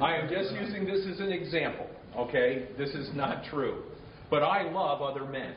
I 0.00 0.16
am 0.16 0.30
just 0.30 0.54
using 0.54 0.86
this 0.86 1.06
as 1.12 1.20
an 1.20 1.32
example. 1.32 1.86
Okay, 2.16 2.68
this 2.78 2.90
is 2.90 3.10
not 3.14 3.44
true, 3.50 3.82
but 4.30 4.42
I 4.42 4.62
love 4.70 5.02
other 5.02 5.26
men. 5.26 5.54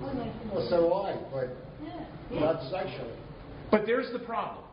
Well, 0.00 0.66
so 0.68 0.80
do 0.80 0.92
I, 0.92 1.16
but 1.30 1.50
not 2.36 2.68
sexually. 2.68 3.14
But 3.70 3.86
there's 3.86 4.12
the 4.12 4.18
problem. 4.18 4.64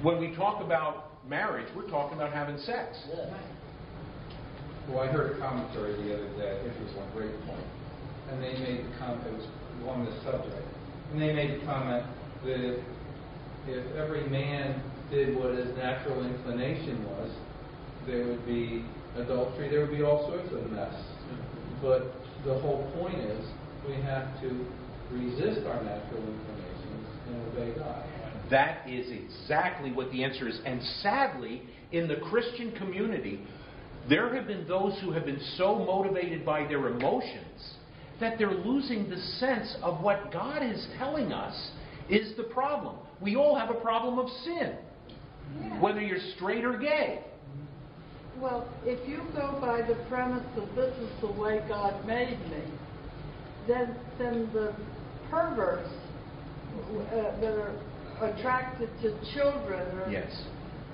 When 0.00 0.18
we 0.18 0.34
talk 0.34 0.64
about 0.64 1.28
marriage, 1.28 1.66
we're 1.76 1.90
talking 1.90 2.16
about 2.16 2.32
having 2.32 2.56
sex. 2.58 2.96
Yeah. 3.12 3.36
Well, 4.88 5.00
I 5.00 5.06
heard 5.08 5.36
a 5.36 5.38
commentary 5.38 5.92
the 6.00 6.14
other 6.14 6.28
day, 6.38 6.64
it 6.64 6.72
was 6.80 6.94
on 6.96 7.12
BreakPoint, 7.12 7.68
and 8.30 8.42
they 8.42 8.56
made 8.56 8.86
the 8.86 8.96
comment, 8.96 9.20
it 9.26 9.34
was 9.36 9.44
on 9.86 10.06
this 10.06 10.14
subject, 10.24 10.64
and 11.12 11.20
they 11.20 11.34
made 11.34 11.60
the 11.60 11.64
comment 11.66 12.06
that 12.44 12.56
if, 12.56 12.80
if 13.68 13.96
every 13.96 14.26
man 14.30 14.80
did 15.10 15.36
what 15.36 15.54
his 15.54 15.76
natural 15.76 16.24
inclination 16.24 17.04
was, 17.04 17.30
there 18.06 18.26
would 18.28 18.46
be 18.46 18.82
adultery, 19.16 19.68
there 19.68 19.80
would 19.80 19.94
be 19.94 20.02
all 20.02 20.26
sorts 20.26 20.48
of 20.54 20.72
mess. 20.72 20.94
But 21.82 22.10
the 22.46 22.58
whole 22.58 22.90
point 22.96 23.18
is, 23.18 23.44
we 23.86 23.94
have 24.02 24.40
to 24.40 24.66
resist 25.12 25.66
our 25.66 25.84
natural 25.84 26.24
inclinations 26.24 27.06
and 27.28 27.36
obey 27.52 27.78
God. 27.78 28.04
That 28.50 28.88
is 28.88 29.06
exactly 29.10 29.92
what 29.92 30.10
the 30.12 30.24
answer 30.24 30.48
is. 30.48 30.58
And 30.64 30.80
sadly, 31.02 31.62
in 31.92 32.08
the 32.08 32.16
Christian 32.16 32.72
community, 32.72 33.44
there 34.08 34.34
have 34.34 34.46
been 34.46 34.66
those 34.66 34.98
who 35.00 35.12
have 35.12 35.26
been 35.26 35.40
so 35.56 35.76
motivated 35.76 36.44
by 36.44 36.66
their 36.66 36.88
emotions 36.88 37.74
that 38.20 38.38
they're 38.38 38.52
losing 38.52 39.08
the 39.08 39.18
sense 39.38 39.76
of 39.82 40.00
what 40.02 40.32
God 40.32 40.62
is 40.62 40.86
telling 40.98 41.32
us 41.32 41.70
is 42.08 42.36
the 42.36 42.44
problem. 42.44 42.96
We 43.20 43.36
all 43.36 43.56
have 43.56 43.70
a 43.70 43.80
problem 43.80 44.18
of 44.18 44.28
sin, 44.44 44.76
whether 45.80 46.00
you're 46.00 46.18
straight 46.36 46.64
or 46.64 46.78
gay. 46.78 47.20
Well, 48.40 48.68
if 48.84 49.08
you 49.08 49.18
go 49.34 49.58
by 49.60 49.82
the 49.82 49.96
premise 50.08 50.46
of 50.56 50.74
this 50.74 50.94
is 50.98 51.10
the 51.20 51.32
way 51.32 51.60
God 51.68 52.06
made 52.06 52.38
me, 52.50 52.62
then 53.66 53.96
then 54.18 54.48
the 54.52 54.74
perverts 55.28 55.90
uh, 55.90 57.40
that 57.40 57.52
are 57.52 57.74
attracted 58.22 58.88
to 59.02 59.34
children, 59.34 59.80
or, 59.98 60.08
Yes. 60.10 60.30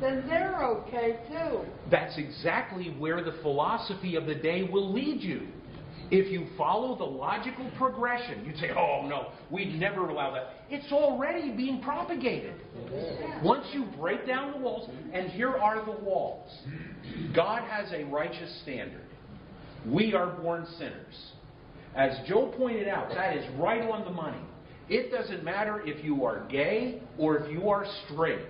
Then 0.00 0.24
they're 0.26 0.62
okay 0.64 1.18
too. 1.28 1.60
That's 1.90 2.16
exactly 2.18 2.94
where 2.98 3.22
the 3.22 3.38
philosophy 3.42 4.16
of 4.16 4.26
the 4.26 4.34
day 4.34 4.68
will 4.70 4.92
lead 4.92 5.22
you. 5.22 5.48
If 6.10 6.30
you 6.30 6.46
follow 6.58 6.96
the 6.96 7.04
logical 7.04 7.70
progression, 7.78 8.44
you'd 8.44 8.58
say, 8.58 8.70
oh 8.70 9.06
no, 9.08 9.32
we'd 9.50 9.74
never 9.74 10.08
allow 10.10 10.32
that. 10.34 10.50
It's 10.68 10.92
already 10.92 11.50
being 11.52 11.80
propagated. 11.80 12.54
Once 13.42 13.66
you 13.72 13.86
break 13.98 14.26
down 14.26 14.52
the 14.52 14.58
walls, 14.58 14.90
and 15.12 15.30
here 15.30 15.56
are 15.56 15.84
the 15.84 16.04
walls 16.04 16.50
God 17.34 17.62
has 17.62 17.90
a 17.92 18.04
righteous 18.04 18.60
standard. 18.62 19.06
We 19.86 20.14
are 20.14 20.26
born 20.26 20.66
sinners. 20.78 21.32
As 21.94 22.16
Joe 22.26 22.52
pointed 22.56 22.88
out, 22.88 23.08
that 23.14 23.36
is 23.36 23.44
right 23.58 23.82
on 23.82 24.04
the 24.04 24.10
money. 24.10 24.40
It 24.88 25.10
doesn't 25.10 25.44
matter 25.44 25.82
if 25.84 26.04
you 26.04 26.24
are 26.24 26.46
gay 26.48 27.00
or 27.18 27.38
if 27.38 27.52
you 27.52 27.68
are 27.70 27.86
straight. 28.04 28.46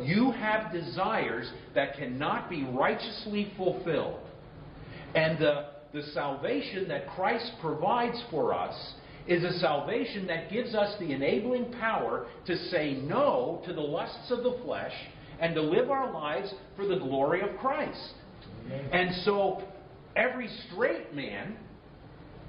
You 0.00 0.32
have 0.32 0.72
desires 0.72 1.50
that 1.74 1.96
cannot 1.96 2.48
be 2.48 2.64
righteously 2.64 3.52
fulfilled. 3.56 4.20
And 5.14 5.38
the, 5.38 5.66
the 5.92 6.02
salvation 6.14 6.88
that 6.88 7.08
Christ 7.10 7.52
provides 7.60 8.20
for 8.30 8.54
us 8.54 8.94
is 9.26 9.44
a 9.44 9.58
salvation 9.60 10.26
that 10.26 10.50
gives 10.50 10.74
us 10.74 10.98
the 10.98 11.12
enabling 11.12 11.72
power 11.72 12.26
to 12.46 12.56
say 12.70 12.94
no 12.94 13.62
to 13.66 13.72
the 13.72 13.80
lusts 13.80 14.30
of 14.30 14.42
the 14.42 14.58
flesh 14.64 14.94
and 15.40 15.54
to 15.54 15.62
live 15.62 15.90
our 15.90 16.12
lives 16.12 16.52
for 16.76 16.86
the 16.86 16.96
glory 16.96 17.40
of 17.42 17.56
Christ. 17.58 18.14
And 18.92 19.14
so 19.24 19.62
every 20.16 20.48
straight 20.68 21.14
man 21.14 21.56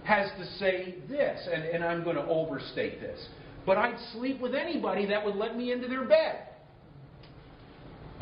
has 0.03 0.29
to 0.37 0.45
say 0.57 0.95
this, 1.09 1.47
and, 1.51 1.63
and 1.63 1.83
I'm 1.83 2.03
going 2.03 2.15
to 2.15 2.25
overstate 2.25 2.99
this, 2.99 3.19
but 3.65 3.77
I'd 3.77 3.97
sleep 4.13 4.41
with 4.41 4.53
anybody 4.53 5.05
that 5.07 5.23
would 5.23 5.35
let 5.35 5.55
me 5.55 5.71
into 5.71 5.87
their 5.87 6.03
bed. 6.03 6.47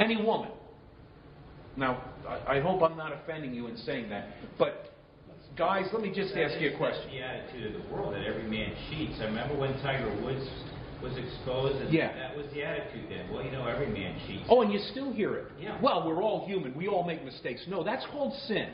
Any 0.02 0.22
woman. 0.22 0.50
Now, 1.78 2.04
I, 2.28 2.58
I 2.58 2.60
hope 2.60 2.82
I'm 2.82 2.98
not 2.98 3.14
offending 3.14 3.54
you 3.54 3.68
in 3.68 3.78
saying 3.78 4.10
that, 4.10 4.30
but 4.58 4.94
guys, 5.56 5.86
let 5.94 6.02
me 6.02 6.12
just 6.14 6.36
ask 6.36 6.60
you 6.60 6.74
a 6.74 6.78
question. 6.78 7.12
The 7.12 7.22
attitude 7.22 7.76
of 7.76 7.82
the 7.82 7.94
world 7.94 8.14
that 8.14 8.26
every 8.26 8.44
man 8.44 8.74
cheats. 8.90 9.14
I 9.22 9.26
remember 9.26 9.58
when 9.58 9.74
Tiger 9.82 10.10
Woods 10.24 10.48
was 11.02 11.16
exposed, 11.18 11.82
and 11.82 11.94
Yeah. 11.94 12.14
that 12.14 12.36
was 12.36 12.46
the 12.54 12.64
attitude 12.64 13.10
then. 13.10 13.32
Well, 13.32 13.44
you 13.44 13.52
know, 13.52 13.66
every 13.68 13.88
man 13.88 14.20
cheats. 14.28 14.46
Oh, 14.50 14.62
and 14.62 14.72
you 14.74 14.80
still 14.92 15.12
hear 15.14 15.36
it. 15.36 15.46
Yeah. 15.60 15.80
Well, 15.82 16.08
we're 16.08 16.22
all 16.22 16.46
human. 16.46 16.76
We 16.76 16.88
all 16.88 17.04
make 17.04 17.24
mistakes. 17.24 17.62
No, 17.68 17.84
that's 17.84 18.06
called 18.12 18.34
sin. 18.48 18.70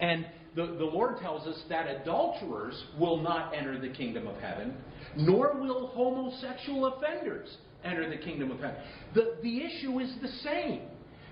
And 0.00 0.26
the, 0.54 0.66
the 0.66 0.84
Lord 0.84 1.18
tells 1.20 1.46
us 1.46 1.62
that 1.68 1.86
adulterers 1.86 2.82
will 2.98 3.18
not 3.18 3.54
enter 3.54 3.78
the 3.78 3.88
kingdom 3.90 4.26
of 4.26 4.36
heaven, 4.36 4.74
nor 5.16 5.54
will 5.54 5.88
homosexual 5.88 6.86
offenders 6.86 7.56
enter 7.86 8.08
the 8.08 8.16
kingdom 8.16 8.50
of 8.50 8.60
heaven. 8.60 8.76
The, 9.14 9.36
the 9.42 9.62
issue 9.62 9.98
is 10.00 10.12
the 10.20 10.28
same. 10.42 10.82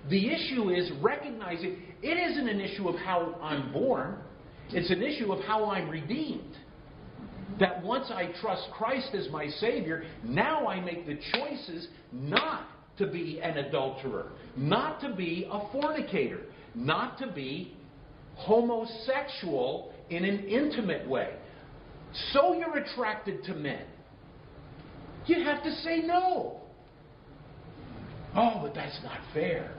The 0.08 0.30
issue 0.30 0.70
is 0.70 0.90
recognizing 1.00 1.78
it 2.02 2.30
isn't 2.30 2.48
an 2.48 2.60
issue 2.60 2.88
of 2.88 2.96
how 2.96 3.34
I'm 3.40 3.72
born, 3.72 4.18
it's 4.70 4.90
an 4.90 5.02
issue 5.02 5.32
of 5.32 5.42
how 5.44 5.70
I'm 5.70 5.88
redeemed. 5.88 6.56
That 7.60 7.82
once 7.82 8.10
I 8.10 8.32
trust 8.40 8.68
Christ 8.72 9.10
as 9.14 9.28
my 9.30 9.46
Savior, 9.60 10.04
now 10.24 10.66
I 10.66 10.80
make 10.80 11.06
the 11.06 11.18
choices 11.32 11.88
not 12.12 12.66
to 12.98 13.06
be 13.06 13.40
an 13.40 13.58
adulterer, 13.58 14.32
not 14.56 15.00
to 15.02 15.14
be 15.14 15.48
a 15.50 15.70
fornicator, 15.70 16.40
not 16.74 17.18
to 17.18 17.30
be 17.30 17.76
homosexual 18.36 19.92
in 20.10 20.24
an 20.24 20.44
intimate 20.44 21.08
way. 21.08 21.34
So 22.32 22.54
you're 22.54 22.76
attracted 22.76 23.44
to 23.44 23.54
men. 23.54 23.84
You 25.26 25.42
have 25.44 25.62
to 25.62 25.72
say 25.76 26.02
no. 26.04 26.60
Oh, 28.36 28.60
but 28.62 28.74
that's 28.74 28.98
not 29.02 29.18
fair. 29.32 29.74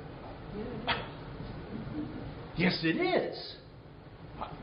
Yes, 2.57 2.79
it 2.83 2.97
is. 2.97 3.55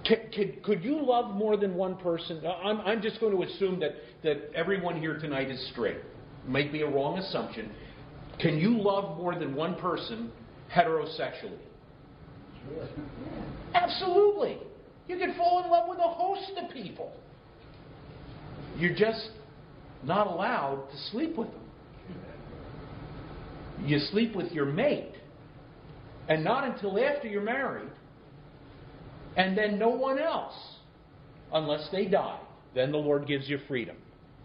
Can, 0.05 0.19
can, 0.35 0.53
could 0.65 0.83
you 0.83 1.05
love 1.05 1.35
more 1.35 1.57
than 1.57 1.75
one 1.75 1.97
person? 1.97 2.43
I'm, 2.47 2.81
I'm 2.81 3.03
just 3.03 3.21
going 3.21 3.37
to 3.37 3.43
assume 3.43 3.81
that, 3.81 3.93
that 4.23 4.51
everyone 4.55 4.99
here 4.99 5.19
tonight 5.19 5.51
is 5.51 5.71
straight. 5.73 5.99
Might 6.47 6.73
be 6.73 6.83
a 6.83 6.89
wrong 6.89 7.19
assumption. 7.19 7.71
Can 8.41 8.59
you 8.59 8.81
love 8.81 9.17
more 9.19 9.39
than 9.39 9.55
one 9.55 9.77
person 9.77 10.33
heterosexually? 10.75 11.59
Sure. 12.67 12.89
Absolutely. 13.75 14.59
You 15.07 15.19
can 15.19 15.35
fall 15.37 15.63
in 15.65 15.71
love 15.71 15.89
with 15.89 15.99
a 15.99 16.09
host 16.09 16.53
of 16.63 16.71
people. 16.71 17.13
You're 18.77 18.95
just 18.95 19.31
not 20.05 20.27
allowed 20.27 20.89
to 20.91 20.97
sleep 21.11 21.37
with 21.37 21.49
them. 21.49 21.61
You 23.85 23.99
sleep 23.99 24.37
with 24.37 24.53
your 24.53 24.67
mate, 24.67 25.15
and 26.29 26.45
not 26.45 26.65
until 26.65 27.03
after 27.05 27.27
you're 27.27 27.43
married, 27.43 27.91
and 29.37 29.57
then 29.59 29.79
no 29.79 29.89
one 29.89 30.19
else, 30.19 30.55
unless 31.53 31.89
they 31.91 32.05
die. 32.07 32.41
Then 32.75 32.93
the 32.93 32.99
Lord 32.99 33.27
gives 33.27 33.49
you 33.49 33.59
freedom. 33.67 33.97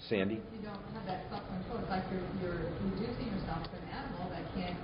Sandy? 0.09 0.35
You 0.35 0.61
don't 0.63 0.77
have 0.93 1.05
that 1.05 1.25
self-control, 1.29 1.79
it's 1.79 1.89
like 1.89 2.03
you're, 2.11 2.21
you're 2.41 2.69
reducing 2.83 3.27
yourself 3.27 3.63
to 3.63 3.77
an 3.77 3.87
animal 3.89 4.29
that 4.29 4.43
can't, 4.53 4.77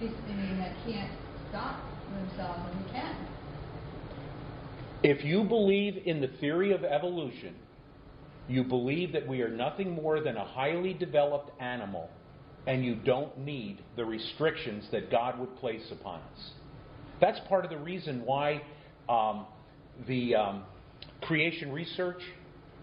I 0.00 0.34
mean, 0.34 0.58
that 0.58 0.76
can't 0.84 1.10
stop 1.50 1.80
themselves 2.14 2.60
when 2.70 2.84
you 2.84 2.92
can. 2.92 3.16
If 5.02 5.24
you 5.24 5.44
believe 5.44 6.02
in 6.06 6.20
the 6.20 6.28
theory 6.40 6.72
of 6.72 6.84
evolution, 6.84 7.54
you 8.48 8.64
believe 8.64 9.12
that 9.12 9.26
we 9.26 9.42
are 9.42 9.48
nothing 9.48 9.94
more 9.94 10.20
than 10.20 10.36
a 10.36 10.44
highly 10.44 10.94
developed 10.94 11.50
animal 11.60 12.08
and 12.66 12.84
you 12.84 12.96
don't 12.96 13.38
need 13.38 13.82
the 13.96 14.04
restrictions 14.04 14.84
that 14.90 15.10
God 15.10 15.38
would 15.38 15.54
place 15.56 15.84
upon 15.92 16.20
us. 16.20 16.50
That's 17.20 17.38
part 17.48 17.64
of 17.64 17.70
the 17.70 17.78
reason 17.78 18.22
why 18.24 18.62
um, 19.08 19.46
the 20.06 20.34
um, 20.34 20.64
Creation 21.22 21.72
Research 21.72 22.20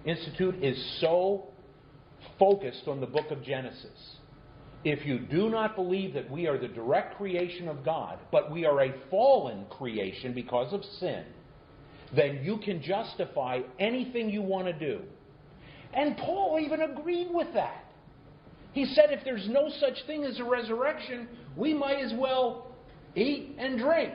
Institute 0.06 0.56
is 0.64 0.98
so 1.02 1.50
focused 2.40 2.88
on 2.88 3.00
the 3.00 3.08
book 3.08 3.30
of 3.32 3.44
Genesis. 3.44 4.16
If 4.84 5.06
you 5.06 5.20
do 5.20 5.50
not 5.50 5.76
believe 5.76 6.14
that 6.14 6.30
we 6.30 6.48
are 6.48 6.58
the 6.58 6.68
direct 6.68 7.18
creation 7.18 7.70
of 7.70 7.86
God, 7.86 8.20
but 8.32 8.52
we 8.52 8.66
are 8.66 8.82
a 8.82 8.94
fallen 9.10 9.66
creation 9.70 10.34
because 10.34 10.74
of 10.74 10.84
sin, 11.00 11.24
then 12.16 12.42
you 12.44 12.58
can 12.58 12.82
justify 12.82 13.62
anything 13.80 14.30
you 14.30 14.42
want 14.42 14.68
to 14.68 14.74
do. 14.74 15.02
And 15.94 16.18
Paul 16.18 16.60
even 16.62 16.82
agreed 16.82 17.28
with 17.32 17.54
that. 17.54 17.84
He 18.74 18.86
said 18.86 19.06
if 19.10 19.24
there's 19.24 19.48
no 19.50 19.70
such 19.80 20.06
thing 20.08 20.24
as 20.24 20.40
a 20.40 20.44
resurrection, 20.44 21.28
we 21.56 21.74
might 21.74 22.00
as 22.00 22.14
well 22.18 22.72
eat 23.16 23.56
and 23.60 23.80
drink. 23.80 24.14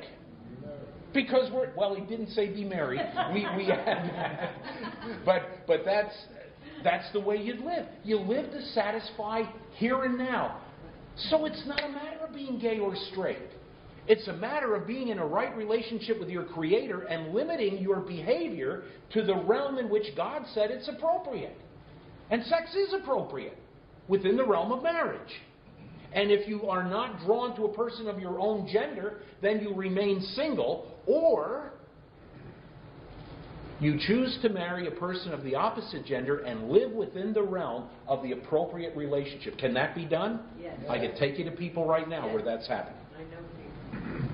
Because 1.15 1.51
we're 1.53 1.71
well, 1.77 1.95
he 1.95 2.05
didn't 2.05 2.31
say 2.31 2.53
be 2.53 2.65
married. 2.65 3.01
We 3.33 3.47
we 3.57 3.67
but 5.25 5.43
but 5.67 5.81
that's 5.85 6.15
that's 6.85 7.11
the 7.13 7.21
way 7.21 7.37
you 7.37 7.55
live. 7.55 7.87
You 8.05 8.19
live 8.19 8.51
to 8.51 8.63
satisfy 8.73 9.43
here 9.77 10.05
and 10.05 10.19
now. 10.19 10.61
So 11.31 11.47
it's 11.47 11.63
not 11.67 11.83
a 11.83 11.89
matter 11.89 12.27
of 12.27 12.35
being 12.35 12.59
gay 12.59 12.79
or 12.79 12.95
straight. 13.13 13.39
It's 14.07 14.27
a 14.29 14.33
matter 14.33 14.75
of 14.75 14.87
being 14.87 15.09
in 15.09 15.19
a 15.19 15.27
right 15.27 15.55
relationship 15.57 16.19
with 16.19 16.29
your 16.29 16.45
Creator 16.45 17.03
and 17.03 17.35
limiting 17.35 17.79
your 17.79 18.01
behavior 18.01 18.85
to 19.13 19.23
the 19.23 19.35
realm 19.35 19.79
in 19.79 19.89
which 19.91 20.07
God 20.17 20.45
said 20.55 20.71
it's 20.71 20.89
appropriate. 20.89 21.57
And 22.31 22.45
sex 22.45 22.75
is 22.75 22.93
appropriate 22.95 23.57
within 24.09 24.37
the 24.37 24.45
realm 24.45 24.73
of 24.73 24.83
marriage. 24.83 25.33
And 26.13 26.31
if 26.31 26.49
you 26.49 26.69
are 26.69 26.83
not 26.83 27.21
drawn 27.25 27.55
to 27.57 27.65
a 27.65 27.75
person 27.75 28.09
of 28.09 28.19
your 28.19 28.41
own 28.41 28.69
gender, 28.73 29.21
then 29.43 29.61
you 29.61 29.75
remain 29.75 30.21
single, 30.35 30.95
or 31.07 31.73
you 33.81 33.99
choose 34.07 34.39
to 34.43 34.49
marry 34.49 34.89
a 34.89 34.91
person 34.91 35.33
of 35.33 35.45
the 35.45 35.55
opposite 35.55 36.05
gender 36.05 36.41
and 36.41 36.71
live 36.71 36.93
within 36.93 37.33
the 37.33 37.43
realm 37.43 37.89
of 38.09 38.23
the 38.23 38.33
appropriate 38.33 38.97
relationship. 38.97 39.57
Can 39.59 39.75
that 39.75 39.95
be 39.95 40.05
done? 40.05 40.41
Yes. 40.61 40.77
I 40.89 40.99
can 40.99 41.17
take 41.17 41.39
you 41.39 41.45
to 41.45 41.53
people 41.53 41.87
right 41.87 42.09
now 42.09 42.33
where 42.33 42.43
that's 42.43 42.67
happening. 42.67 43.01
I 43.17 43.23
know 43.23 44.01
people. 44.11 44.29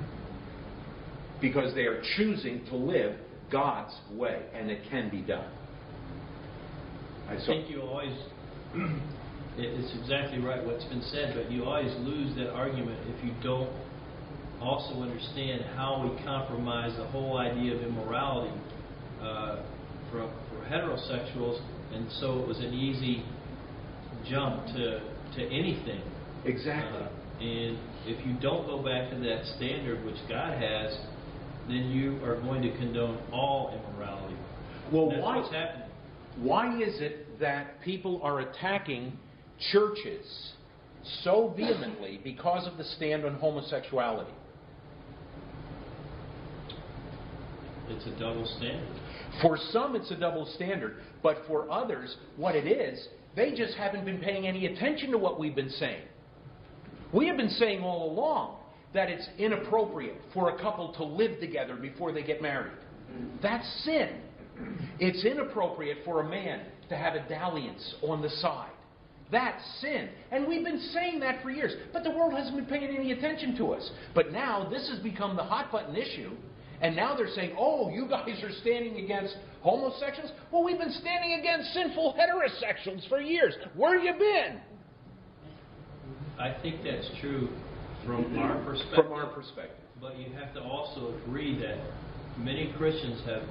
Because 1.41 1.75
they 1.75 1.83
are 1.83 2.03
choosing 2.17 2.65
to 2.67 2.77
live 2.77 3.17
God's 3.51 3.95
way, 4.13 4.43
and 4.55 4.71
it 4.71 4.81
can 4.91 5.11
be 5.11 5.21
done. 5.21 5.51
I 7.29 7.39
so- 7.39 7.47
think 7.47 7.71
you 7.71 7.81
always, 7.83 8.17
it's 9.57 9.95
exactly 10.01 10.41
right 10.41 10.65
what's 10.65 10.85
been 10.85 11.03
said, 11.03 11.35
but 11.35 11.51
you 11.51 11.65
always 11.65 11.95
lose 12.01 12.35
that 12.37 12.51
argument 12.53 12.99
if 13.09 13.25
you 13.25 13.33
don't 13.43 13.71
also 14.61 15.03
understand 15.03 15.63
how 15.77 16.03
we 16.03 16.25
compromise 16.25 16.97
the 16.97 17.07
whole 17.07 17.39
idea 17.39 17.75
of 17.75 17.83
immorality 17.83 18.55
uh, 19.21 19.63
for, 20.11 20.31
for 20.49 20.65
heterosexuals, 20.69 21.61
and 21.93 22.11
so 22.21 22.41
it 22.41 22.49
was 22.49 22.59
an 22.59 22.73
easy 22.73 23.25
jump 24.29 24.67
to, 24.67 25.01
to 25.37 25.43
anything. 25.47 26.03
Exactly. 26.45 27.01
Uh, 27.01 27.09
and 27.41 27.79
if 28.07 28.25
you 28.27 28.35
don't 28.41 28.67
go 28.67 28.79
back 28.79 29.11
to 29.11 29.19
that 29.19 29.45
standard 29.57 30.05
which 30.05 30.17
God 30.29 30.55
has, 30.55 30.97
then 31.69 31.91
you 31.91 32.23
are 32.25 32.41
going 32.41 32.63
to 32.63 32.71
condone 32.77 33.19
all 33.33 33.75
immorality. 33.75 34.37
Well, 34.93 35.09
why-. 35.09 35.84
Why 36.39 36.81
is 36.81 37.01
it 37.01 37.39
that 37.41 37.81
people 37.83 38.21
are 38.23 38.41
attacking 38.41 39.13
churches 39.73 40.53
so 41.23 41.55
vehemently 41.57 42.21
because 42.23 42.67
of 42.67 42.77
the 42.77 42.85
stand 42.85 43.25
on 43.25 43.35
homosexuality? 43.37 44.33
It's 47.89 48.07
a 48.07 48.19
double 48.19 48.47
standard. 48.57 48.89
For 49.43 49.59
some, 49.73 49.95
it's 49.95 50.11
a 50.11 50.17
double 50.17 50.47
standard, 50.55 50.97
but 51.23 51.39
for 51.47 51.71
others, 51.71 52.17
what 52.37 52.57
it 52.57 52.67
is, 52.67 53.09
they 53.37 53.53
just 53.53 53.75
haven't 53.75 54.05
been 54.05 54.19
paying 54.19 54.47
any 54.47 54.67
attention 54.67 55.11
to 55.11 55.19
what 55.19 55.39
we've 55.39 55.55
been 55.55 55.71
saying. 55.71 56.03
We 57.13 57.27
have 57.29 57.37
been 57.37 57.51
saying 57.51 57.83
all 57.83 58.11
along 58.11 58.57
that 58.93 59.09
it's 59.09 59.29
inappropriate 59.39 60.17
for 60.33 60.51
a 60.51 60.61
couple 60.61 60.93
to 60.95 61.05
live 61.05 61.41
together 61.41 61.77
before 61.77 62.13
they 62.13 62.23
get 62.23 62.41
married. 62.41 62.73
That's 63.43 63.67
sin. 63.85 64.21
It's 64.99 65.25
inappropriate 65.25 65.99
for 66.05 66.21
a 66.21 66.29
man 66.29 66.61
to 66.89 66.97
have 66.97 67.15
a 67.15 67.29
dalliance 67.29 67.95
on 68.03 68.23
the 68.23 68.31
side. 68.31 68.71
That's 69.33 69.63
sin. 69.81 70.11
And 70.31 70.47
we've 70.47 70.65
been 70.65 70.81
saying 70.93 71.21
that 71.21 71.43
for 71.43 71.51
years. 71.51 71.73
But 71.93 72.05
the 72.05 72.11
world 72.11 72.35
hasn't 72.35 72.57
been 72.57 72.67
paying 72.67 72.95
any 72.95 73.13
attention 73.13 73.57
to 73.57 73.73
us. 73.73 73.91
But 74.15 74.33
now 74.33 74.69
this 74.69 74.89
has 74.91 75.01
become 75.01 75.37
the 75.37 75.43
hot 75.43 75.73
button 75.73 75.97
issue. 75.97 76.33
And 76.81 76.95
now 76.95 77.17
they're 77.17 77.33
saying, 77.35 77.57
oh, 77.59 77.89
you 77.89 78.07
guys 78.09 78.43
are 78.43 78.53
standing 78.61 79.03
against 79.03 79.37
homosexuals? 79.63 80.31
Well, 80.53 80.65
we've 80.65 80.79
been 80.79 80.93
standing 80.93 81.39
against 81.41 81.73
sinful 81.73 82.15
heterosexuals 82.19 83.09
for 83.09 83.21
years. 83.21 83.55
Where 83.75 83.99
you 83.99 84.13
been? 84.13 84.61
I 86.39 86.55
think 86.63 86.83
that's 86.85 87.09
true 87.21 87.49
from 88.05 88.25
mm-hmm. 88.25 88.39
our 88.39 88.63
perspective. 88.65 89.05
From 89.05 89.13
our 89.13 89.27
perspective. 89.27 89.77
But 90.01 90.19
you 90.19 90.27
have 90.39 90.53
to 90.55 90.61
also 90.61 91.15
agree 91.23 91.59
that 91.61 91.79
many 92.37 92.75
Christians 92.77 93.23
have 93.27 93.43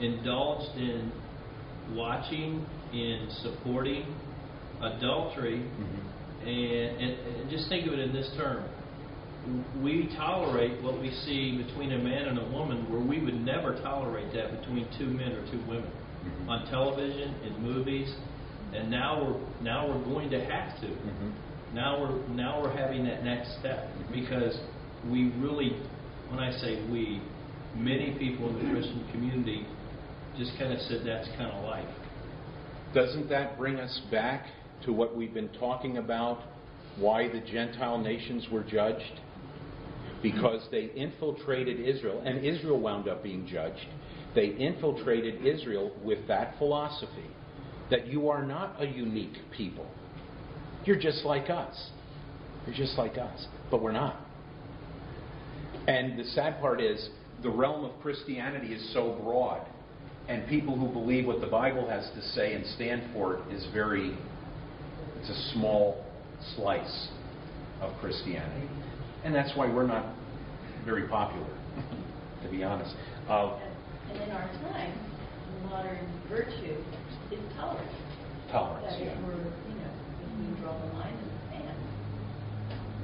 indulged 0.00 0.76
in 0.76 1.12
watching, 1.94 2.64
in 2.92 3.28
supporting 3.42 4.14
adultery, 4.80 5.58
mm-hmm. 5.58 6.48
and, 6.48 7.00
and, 7.00 7.40
and 7.40 7.50
just 7.50 7.68
think 7.68 7.86
of 7.86 7.92
it 7.92 8.00
in 8.00 8.12
this 8.12 8.30
term. 8.36 8.68
We 9.82 10.08
tolerate 10.16 10.82
what 10.82 11.00
we 11.00 11.10
see 11.24 11.60
between 11.64 11.92
a 11.92 11.98
man 11.98 12.28
and 12.28 12.38
a 12.38 12.48
woman 12.50 12.90
where 12.92 13.00
we 13.00 13.22
would 13.22 13.40
never 13.40 13.74
tolerate 13.82 14.32
that 14.34 14.60
between 14.60 14.86
two 14.98 15.06
men 15.06 15.32
or 15.32 15.44
two 15.50 15.58
women. 15.68 15.90
Mm-hmm. 15.90 16.48
On 16.48 16.70
television, 16.70 17.34
in 17.42 17.60
movies, 17.60 18.14
and 18.72 18.88
now 18.88 19.20
we're 19.20 19.62
now 19.62 19.88
we're 19.88 20.04
going 20.04 20.30
to 20.30 20.38
have 20.44 20.80
to. 20.80 20.86
Mm-hmm. 20.86 21.74
Now 21.74 22.00
we're 22.00 22.28
now 22.28 22.62
we're 22.62 22.76
having 22.76 23.04
that 23.04 23.24
next 23.24 23.58
step 23.58 23.88
because 24.12 24.56
we 25.10 25.32
really, 25.38 25.76
when 26.28 26.38
I 26.38 26.52
say 26.52 26.80
we, 26.90 27.20
many 27.74 28.16
people 28.18 28.48
in 28.50 28.64
the 28.64 28.72
Christian 28.72 29.04
community 29.10 29.66
just 30.38 30.52
kind 30.58 30.72
of 30.72 30.80
said 30.82 31.02
that's 31.04 31.28
kind 31.36 31.50
of 31.52 31.64
life. 31.64 31.88
Doesn't 32.94 33.28
that 33.28 33.58
bring 33.58 33.76
us 33.76 34.00
back 34.10 34.46
to 34.84 34.92
what 34.92 35.16
we've 35.16 35.34
been 35.34 35.50
talking 35.60 35.98
about? 35.98 36.42
Why 36.96 37.28
the 37.28 37.40
Gentile 37.40 37.98
nations 37.98 38.46
were 38.50 38.62
judged? 38.62 39.20
Because 40.22 40.66
they 40.70 40.90
infiltrated 40.94 41.80
Israel, 41.80 42.22
and 42.24 42.44
Israel 42.44 42.78
wound 42.78 43.08
up 43.08 43.22
being 43.22 43.46
judged. 43.46 43.86
They 44.34 44.46
infiltrated 44.46 45.44
Israel 45.44 45.92
with 46.02 46.26
that 46.28 46.56
philosophy 46.58 47.30
that 47.90 48.06
you 48.06 48.28
are 48.28 48.44
not 48.44 48.76
a 48.80 48.86
unique 48.86 49.36
people. 49.56 49.86
You're 50.84 50.98
just 50.98 51.24
like 51.24 51.50
us. 51.50 51.90
You're 52.66 52.76
just 52.76 52.96
like 52.96 53.18
us. 53.18 53.46
But 53.70 53.82
we're 53.82 53.92
not. 53.92 54.20
And 55.86 56.18
the 56.18 56.24
sad 56.24 56.60
part 56.60 56.80
is, 56.80 57.10
the 57.42 57.50
realm 57.50 57.84
of 57.84 58.00
Christianity 58.00 58.72
is 58.72 58.92
so 58.94 59.18
broad, 59.22 59.66
and 60.32 60.48
people 60.48 60.74
who 60.76 60.88
believe 60.88 61.26
what 61.26 61.40
the 61.42 61.46
Bible 61.46 61.86
has 61.90 62.08
to 62.14 62.22
say 62.32 62.54
and 62.54 62.64
stand 62.74 63.02
for 63.12 63.34
it 63.36 63.52
is 63.54 63.66
very, 63.74 64.16
it's 65.20 65.28
a 65.28 65.52
small 65.52 66.02
slice 66.56 67.08
of 67.82 67.92
Christianity. 68.00 68.66
And 69.24 69.34
that's 69.34 69.54
why 69.56 69.66
we're 69.70 69.86
not 69.86 70.06
very 70.86 71.06
popular, 71.06 71.46
to 72.42 72.48
be 72.50 72.64
honest. 72.64 72.94
Uh, 73.28 73.58
And 74.10 74.22
in 74.22 74.30
our 74.30 74.48
time, 74.72 74.92
modern 75.68 75.98
virtue 76.30 76.82
is 77.30 77.38
tolerance. 77.54 77.92
tolerance, 78.50 78.86
That 78.88 79.02
if 79.02 79.06
yeah. 79.08 79.26
we're, 79.26 79.36
you 79.36 79.76
know, 79.76 79.92
we 80.54 80.60
draw 80.62 80.72
the 80.78 80.94
line 80.94 81.12
in 81.12 81.28
the 81.28 81.66
sand, 81.66 81.78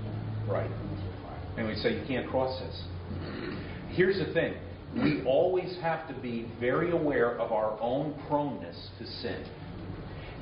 you 0.03 0.11
know, 0.49 0.53
Right. 0.55 0.69
going 0.71 0.97
too 0.97 1.13
far. 1.23 1.37
And 1.59 1.69
we 1.69 1.75
say, 1.77 1.93
you 2.01 2.05
can't 2.09 2.27
cross 2.31 2.59
this. 2.61 2.83
Here's 3.91 4.19
the 4.19 4.33
thing 4.33 4.55
we 4.95 5.23
always 5.25 5.77
have 5.83 6.09
to 6.09 6.15
be 6.15 6.51
very 6.59 6.91
aware 6.91 7.39
of 7.39 7.53
our 7.53 7.79
own 7.81 8.15
proneness 8.29 8.89
to 8.99 9.07
sin. 9.07 9.45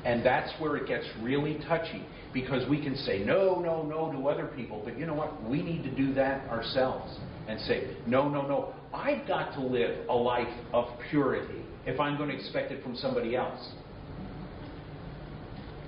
And 0.05 0.25
that's 0.25 0.49
where 0.59 0.77
it 0.77 0.87
gets 0.87 1.05
really 1.21 1.59
touchy 1.67 2.05
because 2.33 2.67
we 2.69 2.81
can 2.81 2.95
say 2.95 3.23
no, 3.23 3.59
no, 3.59 3.83
no 3.83 4.11
to 4.11 4.27
other 4.29 4.47
people, 4.47 4.81
but 4.83 4.97
you 4.97 5.05
know 5.05 5.13
what? 5.13 5.43
We 5.43 5.61
need 5.61 5.83
to 5.83 5.93
do 5.93 6.13
that 6.13 6.47
ourselves 6.49 7.17
and 7.47 7.59
say, 7.61 7.95
no, 8.05 8.29
no, 8.29 8.41
no. 8.47 8.73
I've 8.93 9.27
got 9.27 9.53
to 9.53 9.61
live 9.61 10.07
a 10.09 10.15
life 10.15 10.53
of 10.73 10.85
purity 11.09 11.61
if 11.85 11.99
I'm 11.99 12.17
going 12.17 12.29
to 12.29 12.35
expect 12.35 12.71
it 12.71 12.83
from 12.83 12.95
somebody 12.95 13.35
else. 13.35 13.71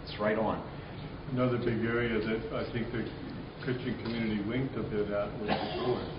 It's 0.04 0.20
right 0.20 0.38
on. 0.38 0.64
Another 1.32 1.58
big 1.58 1.86
area 1.86 2.18
that 2.20 2.56
I 2.56 2.72
think 2.74 2.92
the 2.92 3.08
Christian 3.64 4.02
community 4.04 4.42
winked 4.48 4.76
a 4.76 4.84
bit 4.84 5.12
at 5.12 5.32
was 5.40 5.50
divorce. 5.76 6.19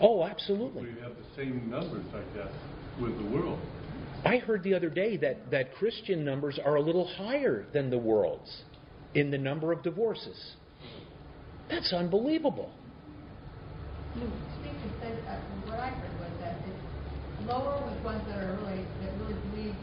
Oh, 0.00 0.24
absolutely. 0.24 0.82
We 0.82 1.00
have 1.00 1.12
the 1.12 1.36
same 1.36 1.68
numbers, 1.70 2.04
I 2.14 2.22
guess, 2.36 2.52
with 3.00 3.16
the 3.18 3.24
world. 3.36 3.58
I 4.24 4.38
heard 4.38 4.62
the 4.62 4.74
other 4.74 4.90
day 4.90 5.16
that, 5.18 5.50
that 5.50 5.74
Christian 5.74 6.24
numbers 6.24 6.58
are 6.62 6.76
a 6.76 6.80
little 6.80 7.06
higher 7.06 7.66
than 7.72 7.90
the 7.90 7.98
world's 7.98 8.62
in 9.14 9.30
the 9.30 9.38
number 9.38 9.72
of 9.72 9.82
divorces. 9.82 10.56
That's 11.68 11.92
unbelievable. 11.92 12.72
Stephen 14.14 14.92
said, 15.00 15.22
uh, 15.28 15.36
what 15.70 15.78
I 15.78 15.90
heard 15.90 16.12
was 16.18 16.32
that 16.40 16.56
it's 16.66 17.48
lower 17.48 17.80
with 17.86 18.02
ones 18.04 18.22
that 18.28 18.42
are 18.42 18.58
really, 18.60 18.84
that 19.02 19.12
really 19.22 19.38
believe 19.50 19.74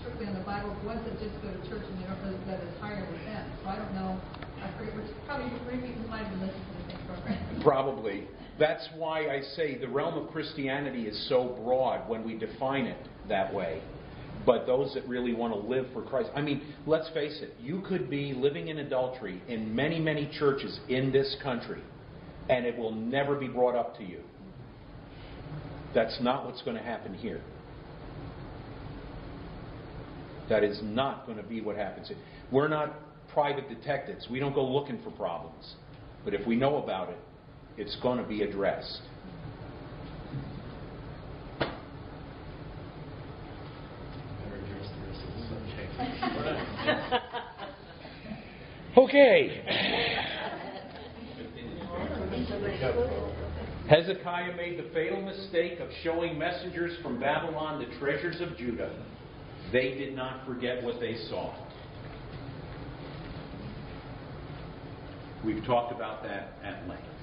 strictly 0.00 0.26
on 0.26 0.34
the 0.34 0.44
Bible, 0.44 0.74
ones 0.84 1.00
that 1.04 1.14
just 1.20 1.34
go 1.40 1.48
to 1.48 1.60
church 1.68 1.86
and 1.86 2.02
they 2.02 2.06
don't 2.06 2.20
really, 2.24 2.36
that 2.50 2.60
is 2.60 2.74
higher 2.80 3.06
with 3.10 3.24
them. 3.24 3.44
So 3.62 3.70
I 3.70 3.76
don't 3.76 3.94
know, 3.94 4.18
I 4.60 4.72
forget, 4.76 4.96
which 4.96 5.06
probably, 5.26 5.48
maybe 5.70 5.94
you 5.94 6.08
might 6.08 6.26
have 6.26 6.32
been 6.34 6.50
listening 6.50 6.66
to 6.66 6.82
the 6.82 6.86
same 6.90 7.02
program. 7.06 7.62
Probably. 7.62 8.26
That's 8.58 8.88
why 8.96 9.28
I 9.28 9.40
say 9.54 9.78
the 9.78 9.88
realm 9.88 10.14
of 10.18 10.32
Christianity 10.32 11.06
is 11.06 11.28
so 11.28 11.56
broad 11.64 12.08
when 12.08 12.24
we 12.24 12.36
define 12.36 12.86
it 12.86 13.08
that 13.28 13.54
way. 13.54 13.82
But 14.44 14.66
those 14.66 14.94
that 14.94 15.06
really 15.06 15.32
want 15.32 15.52
to 15.52 15.58
live 15.58 15.86
for 15.92 16.02
Christ, 16.02 16.30
I 16.34 16.40
mean, 16.40 16.62
let's 16.86 17.08
face 17.10 17.40
it, 17.42 17.54
you 17.60 17.82
could 17.82 18.08
be 18.08 18.32
living 18.32 18.68
in 18.68 18.78
adultery 18.78 19.42
in 19.48 19.74
many, 19.74 20.00
many 20.00 20.30
churches 20.38 20.78
in 20.88 21.12
this 21.12 21.36
country, 21.42 21.82
and 22.48 22.64
it 22.64 22.76
will 22.76 22.94
never 22.94 23.36
be 23.36 23.46
brought 23.48 23.76
up 23.76 23.96
to 23.98 24.04
you. 24.04 24.20
That's 25.94 26.18
not 26.20 26.46
what's 26.46 26.62
going 26.62 26.76
to 26.76 26.82
happen 26.82 27.14
here. 27.14 27.40
That 30.48 30.64
is 30.64 30.80
not 30.82 31.26
going 31.26 31.36
to 31.38 31.44
be 31.44 31.60
what 31.60 31.76
happens. 31.76 32.10
We're 32.50 32.68
not 32.68 32.94
private 33.32 33.68
detectives. 33.68 34.26
We 34.30 34.40
don't 34.40 34.54
go 34.54 34.64
looking 34.64 35.00
for 35.02 35.10
problems. 35.10 35.74
But 36.24 36.34
if 36.34 36.46
we 36.46 36.56
know 36.56 36.82
about 36.82 37.10
it, 37.10 37.18
it's 37.78 37.96
going 38.02 38.18
to 38.18 38.24
be 38.24 38.42
addressed. 38.42 39.00
Okay. 48.96 49.62
Hezekiah 53.88 54.56
made 54.56 54.78
the 54.78 54.90
fatal 54.92 55.22
mistake 55.22 55.78
of 55.78 55.88
showing 56.02 56.36
messengers 56.36 56.92
from 57.02 57.20
Babylon 57.20 57.78
the 57.78 57.98
treasures 57.98 58.40
of 58.40 58.56
Judah. 58.56 58.92
They 59.72 59.94
did 59.94 60.16
not 60.16 60.44
forget 60.46 60.82
what 60.82 61.00
they 61.00 61.16
saw. 61.30 61.54
We've 65.44 65.64
talked 65.64 65.92
about 65.92 66.22
that 66.24 66.54
at 66.64 66.88
length. 66.88 67.17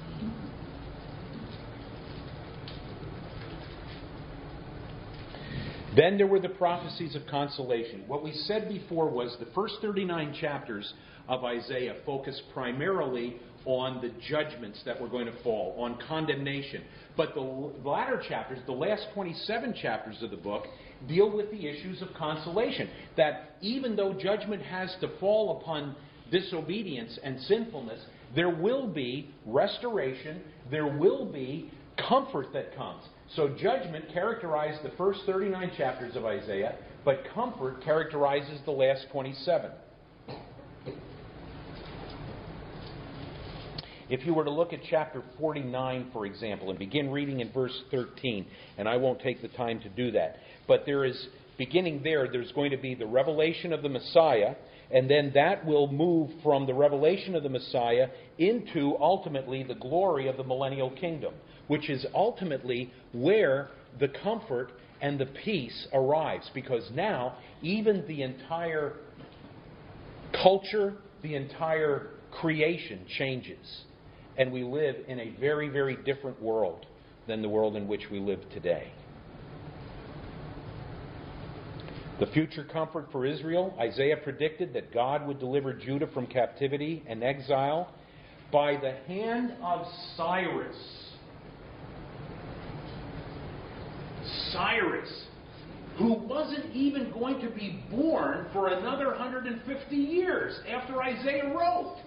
Then 5.96 6.18
there 6.18 6.28
were 6.28 6.40
the 6.40 6.50
prophecies 6.50 7.16
of 7.16 7.26
consolation. 7.28 8.04
What 8.08 8.24
we 8.24 8.34
said 8.34 8.68
before 8.68 9.10
was 9.10 9.36
the 9.40 9.48
first 9.56 9.76
39 9.82 10.36
chapters 10.40 10.94
of 11.28 11.44
Isaiah 11.44 11.96
focus 12.06 12.40
primarily 12.54 13.38
on 13.66 14.02
the 14.02 14.12
judgments 14.28 14.82
that 14.86 15.00
were 15.00 15.08
going 15.08 15.26
to 15.26 15.44
fall, 15.44 15.76
on 15.80 15.98
condemnation. 16.08 16.84
But 17.18 17.34
the 17.34 17.42
latter 17.42 18.22
chapters, 18.28 18.60
the 18.66 18.74
last 18.74 19.08
27 19.14 19.74
chapters 19.82 20.22
of 20.22 20.32
the 20.32 20.38
book, 20.38 20.66
deal 21.08 21.36
with 21.36 21.50
the 21.50 21.68
issues 21.68 22.02
of 22.02 22.10
consolation. 22.14 22.90
That 23.18 23.56
even 23.62 23.96
though 23.96 24.14
judgment 24.14 24.62
has 24.64 24.96
to 25.02 25.10
fall 25.20 25.62
upon 25.62 25.96
disobedience 26.32 27.18
and 27.24 27.40
sinfulness, 27.42 28.02
there 28.36 28.50
will 28.50 28.88
be 28.88 29.32
restoration, 29.46 30.42
there 30.70 30.88
will 30.88 31.26
be 31.26 31.72
comfort 31.98 32.48
that 32.54 32.76
comes. 32.76 33.04
So 33.34 33.50
judgment 33.50 34.06
characterized 34.14 34.84
the 34.84 34.92
first 34.98 35.22
39 35.26 35.72
chapters 35.78 36.16
of 36.16 36.26
Isaiah, 36.26 36.76
but 37.04 37.24
comfort 37.34 37.84
characterizes 37.84 38.60
the 38.66 38.72
last 38.72 39.08
27. 39.12 39.72
If 44.08 44.24
you 44.26 44.36
were 44.36 44.44
to 44.44 44.52
look 44.52 44.72
at 44.72 44.82
chapter 44.88 45.24
49, 45.40 46.10
for 46.14 46.28
example, 46.28 46.70
and 46.70 46.78
begin 46.78 47.10
reading 47.10 47.40
in 47.40 47.52
verse 47.52 47.76
13, 47.90 48.46
and 48.78 48.88
I 48.88 48.98
won't 48.98 49.20
take 49.20 49.42
the 49.42 49.48
time 49.50 49.80
to 49.80 49.90
do 49.90 50.12
that, 50.12 50.38
but 50.68 50.86
there 50.86 51.04
is, 51.04 51.28
beginning 51.58 52.04
there, 52.04 52.28
there's 52.32 52.52
going 52.52 52.70
to 52.70 52.78
be 52.78 52.94
the 52.94 53.08
revelation 53.08 53.74
of 53.74 53.82
the 53.82 53.90
Messiah, 53.90 54.54
and 54.92 55.10
then 55.10 55.32
that 55.34 55.66
will 55.66 55.92
move 55.92 56.30
from 56.44 56.68
the 56.68 56.74
revelation 56.76 57.34
of 57.34 57.42
the 57.42 57.50
Messiah 57.50 58.10
into 58.38 58.96
ultimately 59.00 59.64
the 59.64 59.74
glory 59.74 60.28
of 60.28 60.38
the 60.38 60.44
millennial 60.44 60.92
kingdom 60.92 61.34
which 61.68 61.90
is 61.90 62.06
ultimately 62.14 62.92
where 63.14 63.70
the 64.00 64.08
comfort 64.08 64.72
and 65.02 65.20
the 65.20 65.26
peace 65.26 65.88
arrives. 65.94 66.50
Because 66.54 66.90
now, 66.94 67.38
even 67.62 68.06
the 68.08 68.22
entire 68.22 68.94
culture, 70.44 70.96
the 71.22 71.36
entire 71.36 72.08
creation 72.32 73.06
changes. 73.18 73.84
And 74.38 74.52
we 74.52 74.64
live 74.64 74.96
in 75.08 75.20
a 75.20 75.36
very, 75.40 75.70
very 75.70 75.96
different 76.04 76.42
world 76.42 76.86
than 77.28 77.42
the 77.42 77.50
world 77.50 77.76
in 77.76 77.88
which 77.88 78.04
we 78.12 78.20
live 78.20 78.40
today. 78.54 78.92
The 82.20 82.28
future 82.28 82.64
comfort 82.64 83.08
for 83.12 83.26
Israel, 83.26 83.76
Isaiah 83.78 84.16
predicted 84.18 84.74
that 84.74 84.94
God 84.94 85.28
would 85.28 85.38
deliver 85.38 85.74
Judah 85.74 86.08
from 86.14 86.28
captivity 86.28 87.04
and 87.08 87.24
exile 87.24 87.94
by 88.54 88.78
the 88.78 88.94
hand 89.06 89.54
of 89.62 89.86
Cyrus 90.16 91.05
Cyrus, 94.56 95.26
who 95.98 96.14
wasn't 96.14 96.74
even 96.76 97.12
going 97.12 97.40
to 97.42 97.50
be 97.50 97.84
born 97.90 98.48
for 98.54 98.70
another 98.70 99.08
150 99.08 99.96
years 99.96 100.60
after 100.70 101.02
Isaiah 101.02 101.54
wrote. 101.54 101.98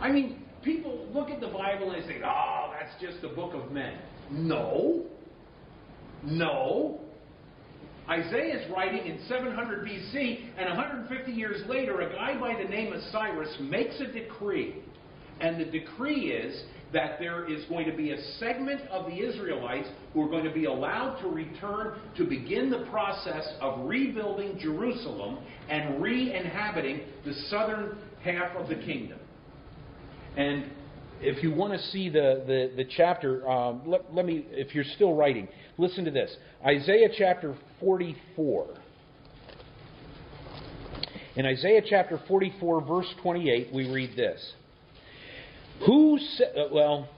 I 0.00 0.10
mean, 0.10 0.42
people 0.62 1.06
look 1.12 1.30
at 1.30 1.40
the 1.40 1.48
Bible 1.48 1.90
and 1.90 2.02
they 2.02 2.06
say, 2.06 2.20
oh, 2.24 2.72
that's 2.78 3.00
just 3.00 3.24
a 3.24 3.28
book 3.28 3.54
of 3.54 3.72
men. 3.72 3.98
No. 4.30 5.04
No. 6.24 7.00
Isaiah 8.08 8.60
is 8.60 8.70
writing 8.70 9.06
in 9.06 9.20
700 9.26 9.84
BC, 9.84 10.50
and 10.56 10.68
150 10.68 11.32
years 11.32 11.66
later, 11.68 12.02
a 12.02 12.12
guy 12.12 12.38
by 12.38 12.54
the 12.62 12.68
name 12.68 12.92
of 12.92 13.00
Cyrus 13.10 13.48
makes 13.60 14.00
a 14.00 14.06
decree. 14.06 14.76
And 15.40 15.60
the 15.60 15.64
decree 15.64 16.30
is 16.30 16.62
that 16.96 17.18
there 17.18 17.46
is 17.46 17.62
going 17.66 17.84
to 17.84 17.94
be 17.94 18.12
a 18.12 18.22
segment 18.38 18.80
of 18.88 19.04
the 19.04 19.18
Israelites 19.18 19.86
who 20.14 20.22
are 20.22 20.30
going 20.30 20.44
to 20.44 20.50
be 20.50 20.64
allowed 20.64 21.20
to 21.20 21.28
return 21.28 22.00
to 22.16 22.24
begin 22.24 22.70
the 22.70 22.86
process 22.90 23.46
of 23.60 23.86
rebuilding 23.86 24.58
Jerusalem 24.58 25.36
and 25.68 26.00
re 26.02 26.34
inhabiting 26.34 27.02
the 27.26 27.34
southern 27.50 27.98
half 28.24 28.56
of 28.56 28.70
the 28.70 28.76
kingdom. 28.76 29.18
And 30.38 30.70
if 31.20 31.42
you 31.42 31.54
want 31.54 31.74
to 31.74 31.78
see 31.88 32.08
the, 32.08 32.42
the, 32.46 32.82
the 32.82 32.88
chapter, 32.96 33.46
um, 33.46 33.82
let, 33.84 34.14
let 34.14 34.24
me, 34.24 34.46
if 34.48 34.74
you're 34.74 34.84
still 34.94 35.12
writing, 35.12 35.48
listen 35.76 36.02
to 36.06 36.10
this 36.10 36.34
Isaiah 36.64 37.10
chapter 37.14 37.58
44. 37.78 38.68
In 41.36 41.44
Isaiah 41.44 41.82
chapter 41.86 42.18
44, 42.26 42.80
verse 42.86 43.14
28, 43.20 43.68
we 43.74 43.90
read 43.92 44.16
this. 44.16 44.54
Who 45.84 46.18
said, 46.36 46.52
uh, 46.56 46.64
well, 46.72 47.08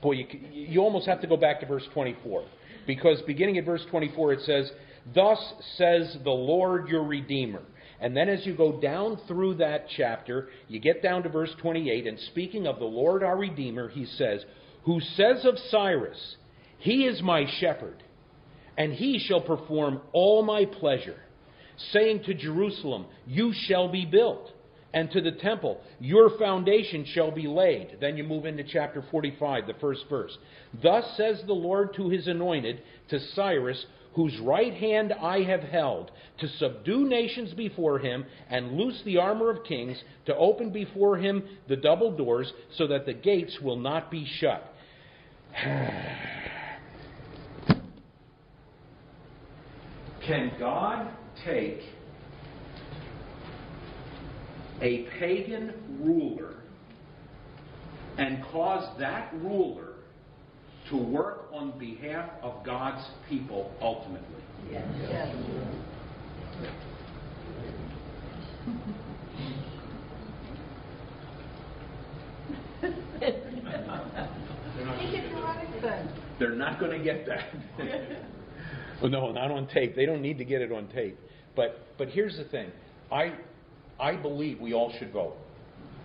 boy, 0.00 0.12
you, 0.12 0.26
you 0.52 0.80
almost 0.80 1.06
have 1.06 1.20
to 1.22 1.26
go 1.26 1.36
back 1.36 1.60
to 1.60 1.66
verse 1.66 1.86
24. 1.92 2.44
Because 2.86 3.20
beginning 3.22 3.58
at 3.58 3.64
verse 3.64 3.84
24, 3.90 4.32
it 4.34 4.40
says, 4.42 4.70
Thus 5.14 5.38
says 5.76 6.16
the 6.22 6.30
Lord 6.30 6.88
your 6.88 7.04
Redeemer. 7.04 7.62
And 8.00 8.16
then 8.16 8.28
as 8.28 8.44
you 8.44 8.56
go 8.56 8.80
down 8.80 9.18
through 9.28 9.54
that 9.54 9.86
chapter, 9.96 10.48
you 10.68 10.80
get 10.80 11.02
down 11.02 11.22
to 11.22 11.28
verse 11.28 11.54
28, 11.60 12.06
and 12.06 12.18
speaking 12.18 12.66
of 12.66 12.80
the 12.80 12.84
Lord 12.84 13.22
our 13.22 13.36
Redeemer, 13.36 13.88
he 13.88 14.06
says, 14.06 14.44
Who 14.84 15.00
says 15.00 15.44
of 15.44 15.56
Cyrus, 15.70 16.36
He 16.78 17.04
is 17.04 17.22
my 17.22 17.46
shepherd, 17.60 18.02
and 18.76 18.92
he 18.92 19.20
shall 19.20 19.40
perform 19.40 20.00
all 20.12 20.42
my 20.42 20.64
pleasure, 20.64 21.20
saying 21.92 22.24
to 22.24 22.34
Jerusalem, 22.34 23.06
You 23.24 23.52
shall 23.54 23.88
be 23.88 24.04
built 24.04 24.50
and 24.94 25.10
to 25.12 25.20
the 25.20 25.32
temple, 25.32 25.80
your 26.00 26.36
foundation 26.38 27.04
shall 27.04 27.30
be 27.30 27.46
laid. 27.46 27.96
Then 28.00 28.16
you 28.16 28.24
move 28.24 28.44
into 28.44 28.64
chapter 28.64 29.02
45, 29.10 29.66
the 29.66 29.74
first 29.74 30.04
verse. 30.10 30.36
Thus 30.82 31.04
says 31.16 31.42
the 31.46 31.54
Lord 31.54 31.94
to 31.94 32.10
his 32.10 32.26
anointed, 32.26 32.82
to 33.08 33.18
Cyrus, 33.34 33.86
whose 34.14 34.38
right 34.40 34.74
hand 34.74 35.12
I 35.12 35.42
have 35.42 35.62
held, 35.62 36.10
to 36.40 36.48
subdue 36.48 37.08
nations 37.08 37.54
before 37.54 37.98
him, 37.98 38.26
and 38.50 38.76
loose 38.76 39.00
the 39.04 39.16
armor 39.16 39.48
of 39.48 39.64
kings, 39.64 40.02
to 40.26 40.36
open 40.36 40.70
before 40.70 41.16
him 41.16 41.42
the 41.68 41.76
double 41.76 42.14
doors, 42.14 42.52
so 42.76 42.86
that 42.88 43.06
the 43.06 43.14
gates 43.14 43.58
will 43.60 43.78
not 43.78 44.10
be 44.10 44.26
shut. 44.26 44.74
Can 50.26 50.52
God 50.58 51.08
take 51.44 51.80
a 54.80 55.06
pagan 55.18 55.72
ruler 56.00 56.56
and 58.18 58.42
cause 58.44 58.88
that 58.98 59.32
ruler 59.34 59.94
to 60.90 60.96
work 60.96 61.48
on 61.52 61.78
behalf 61.78 62.30
of 62.42 62.64
God's 62.64 63.04
people 63.28 63.72
ultimately? 63.80 64.42
Yes. 64.70 64.86
Yes. 65.10 65.34
They're 76.38 76.50
not 76.50 76.80
going 76.80 76.98
to 76.98 77.04
get 77.04 77.26
that. 77.26 77.44
well, 79.00 79.10
no, 79.10 79.32
not 79.32 79.50
on 79.50 79.68
tape. 79.68 79.94
They 79.94 80.06
don't 80.06 80.22
need 80.22 80.38
to 80.38 80.44
get 80.44 80.60
it 80.60 80.72
on 80.72 80.88
tape. 80.88 81.18
But 81.54 81.86
but 81.98 82.08
here's 82.08 82.36
the 82.36 82.44
thing. 82.44 82.70
I 83.10 83.34
I 84.02 84.16
believe 84.16 84.60
we 84.60 84.74
all 84.74 84.92
should 84.98 85.12
vote. 85.12 85.36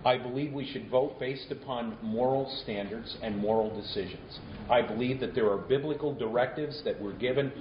I 0.06 0.20
believe 0.20 0.54
we 0.54 0.72
should 0.72 0.88
vote 0.90 1.20
based 1.20 1.52
upon 1.52 1.98
moral 2.04 2.48
standards 2.62 3.18
and 3.24 3.36
moral 3.36 3.76
decisions. 3.76 4.40
I 4.70 4.84
believe 4.84 5.20
that 5.20 5.34
there 5.34 5.52
are 5.52 5.58
biblical 5.58 6.14
directives 6.14 6.84
that 6.86 7.02
were 7.02 7.14
given 7.14 7.52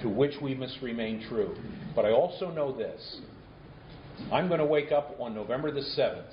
to 0.00 0.08
which 0.08 0.40
we 0.40 0.54
must 0.54 0.80
remain 0.80 1.22
true. 1.28 1.54
But 1.94 2.06
I 2.06 2.12
also 2.12 2.50
know 2.50 2.76
this. 2.76 3.20
I'm 4.32 4.48
going 4.48 4.60
to 4.60 4.66
wake 4.66 4.90
up 4.90 5.16
on 5.20 5.34
November 5.34 5.70
the 5.70 5.80
7th, 5.80 6.32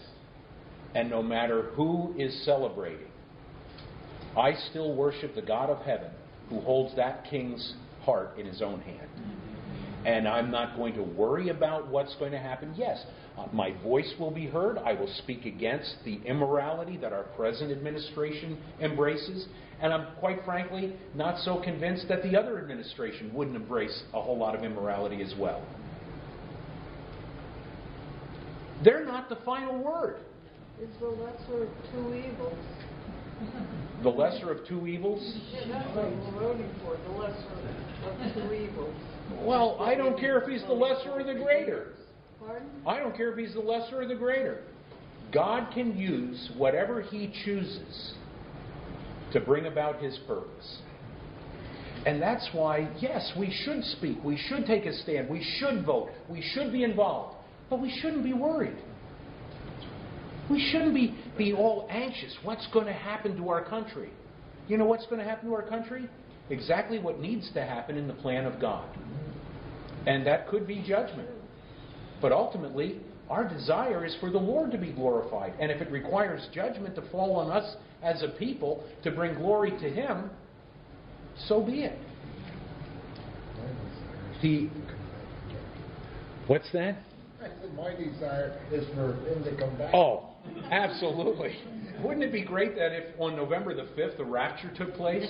and 0.95 1.09
no 1.09 1.21
matter 1.21 1.63
who 1.73 2.15
is 2.17 2.45
celebrating, 2.45 3.09
I 4.37 4.53
still 4.69 4.95
worship 4.95 5.35
the 5.35 5.41
God 5.41 5.69
of 5.69 5.79
heaven 5.85 6.11
who 6.49 6.61
holds 6.61 6.95
that 6.95 7.25
king's 7.29 7.73
heart 8.03 8.39
in 8.39 8.45
his 8.45 8.61
own 8.61 8.79
hand. 8.79 9.09
And 10.05 10.27
I'm 10.27 10.49
not 10.49 10.75
going 10.75 10.95
to 10.95 11.03
worry 11.03 11.49
about 11.49 11.87
what's 11.87 12.15
going 12.15 12.31
to 12.31 12.39
happen. 12.39 12.73
Yes, 12.75 13.03
uh, 13.37 13.47
my 13.53 13.71
voice 13.83 14.11
will 14.19 14.31
be 14.31 14.47
heard. 14.47 14.77
I 14.79 14.93
will 14.93 15.11
speak 15.23 15.45
against 15.45 15.95
the 16.05 16.19
immorality 16.25 16.97
that 16.97 17.13
our 17.13 17.23
present 17.23 17.71
administration 17.71 18.57
embraces. 18.81 19.47
And 19.81 19.93
I'm 19.93 20.15
quite 20.19 20.43
frankly 20.45 20.95
not 21.15 21.39
so 21.43 21.61
convinced 21.61 22.07
that 22.07 22.23
the 22.23 22.35
other 22.35 22.59
administration 22.59 23.33
wouldn't 23.33 23.55
embrace 23.55 24.03
a 24.13 24.21
whole 24.21 24.37
lot 24.37 24.55
of 24.55 24.63
immorality 24.63 25.21
as 25.21 25.33
well. 25.37 25.63
They're 28.83 29.05
not 29.05 29.29
the 29.29 29.37
final 29.37 29.77
word. 29.77 30.17
It's 30.81 30.97
the 30.99 31.07
lesser 31.07 31.63
of 31.63 31.69
two 31.91 32.15
evils. 32.15 32.57
The 34.03 34.09
lesser 34.09 34.51
of 34.51 34.67
two 34.67 34.87
evils? 34.87 35.21
The 35.53 35.75
lesser 37.11 37.47
of 38.05 38.33
two 38.33 38.53
evils. 38.53 38.95
Well, 39.41 39.77
I 39.79 39.95
don't 39.95 40.19
care 40.19 40.39
if 40.39 40.49
he's 40.49 40.63
the 40.63 40.73
lesser 40.73 41.11
or 41.11 41.23
the 41.23 41.35
greater. 41.35 41.93
Pardon? 42.39 42.69
I 42.87 42.97
don't 42.97 43.15
care 43.15 43.31
if 43.31 43.37
he's 43.37 43.53
the 43.53 43.61
lesser 43.61 44.01
or 44.01 44.07
the 44.07 44.15
greater. 44.15 44.63
God 45.31 45.71
can 45.73 45.97
use 45.97 46.49
whatever 46.57 47.01
he 47.01 47.31
chooses 47.45 48.13
to 49.33 49.39
bring 49.39 49.67
about 49.67 50.01
his 50.01 50.17
purpose. 50.27 50.81
And 52.05 52.21
that's 52.21 52.49
why, 52.51 52.89
yes, 52.99 53.31
we 53.37 53.55
should 53.63 53.83
speak. 53.83 54.17
We 54.23 54.35
should 54.49 54.65
take 54.65 54.85
a 54.85 54.93
stand. 54.93 55.29
We 55.29 55.43
should 55.59 55.85
vote. 55.85 56.09
We 56.27 56.41
should 56.53 56.71
be 56.73 56.83
involved. 56.83 57.37
But 57.69 57.79
we 57.79 57.95
shouldn't 58.01 58.23
be 58.23 58.33
worried. 58.33 58.77
We 60.49 60.59
shouldn't 60.71 60.95
be, 60.95 61.15
be 61.41 61.53
all 61.53 61.87
anxious. 61.89 62.35
What's 62.43 62.67
going 62.67 62.85
to 62.85 62.93
happen 62.93 63.35
to 63.37 63.49
our 63.49 63.63
country? 63.63 64.11
You 64.67 64.77
know 64.77 64.85
what's 64.85 65.07
going 65.07 65.17
to 65.17 65.25
happen 65.25 65.49
to 65.49 65.55
our 65.55 65.67
country? 65.67 66.07
Exactly 66.51 66.99
what 66.99 67.19
needs 67.19 67.49
to 67.53 67.63
happen 67.63 67.97
in 67.97 68.07
the 68.07 68.13
plan 68.13 68.45
of 68.45 68.61
God. 68.61 68.87
And 70.05 70.25
that 70.27 70.47
could 70.49 70.67
be 70.67 70.83
judgment. 70.87 71.29
But 72.21 72.31
ultimately, 72.31 72.99
our 73.27 73.47
desire 73.47 74.05
is 74.05 74.15
for 74.19 74.29
the 74.29 74.37
Lord 74.37 74.71
to 74.71 74.77
be 74.77 74.91
glorified. 74.91 75.53
And 75.59 75.71
if 75.71 75.81
it 75.81 75.91
requires 75.91 76.47
judgment 76.53 76.93
to 76.95 77.01
fall 77.09 77.35
on 77.37 77.49
us 77.49 77.75
as 78.03 78.21
a 78.21 78.29
people 78.37 78.83
to 79.03 79.09
bring 79.09 79.33
glory 79.33 79.71
to 79.71 79.89
Him, 79.89 80.29
so 81.47 81.63
be 81.63 81.83
it. 81.85 81.97
The, 84.43 84.69
what's 86.45 86.71
that? 86.73 86.97
I 87.41 87.45
said, 87.45 87.73
my 87.75 87.95
desire 87.95 88.59
is 88.71 88.85
for 88.93 89.13
him 89.27 89.43
to 89.43 89.55
come 89.55 89.75
back. 89.77 89.93
Oh, 89.93 90.30
absolutely. 90.71 91.55
Wouldn't 92.01 92.23
it 92.23 92.31
be 92.31 92.43
great 92.43 92.75
that 92.75 92.91
if 92.93 93.19
on 93.19 93.35
November 93.35 93.75
the 93.75 93.87
5th 93.99 94.17
the 94.17 94.25
rapture 94.25 94.71
took 94.75 94.95
place? 94.95 95.27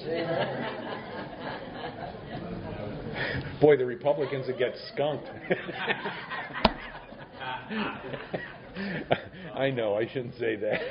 Boy, 3.59 3.77
the 3.77 3.85
Republicans 3.85 4.47
would 4.47 4.57
get 4.57 4.73
skunked. 4.93 5.27
I 9.53 9.69
know, 9.69 9.95
I 9.95 10.07
shouldn't 10.07 10.35
say 10.39 10.55
that. 10.55 10.81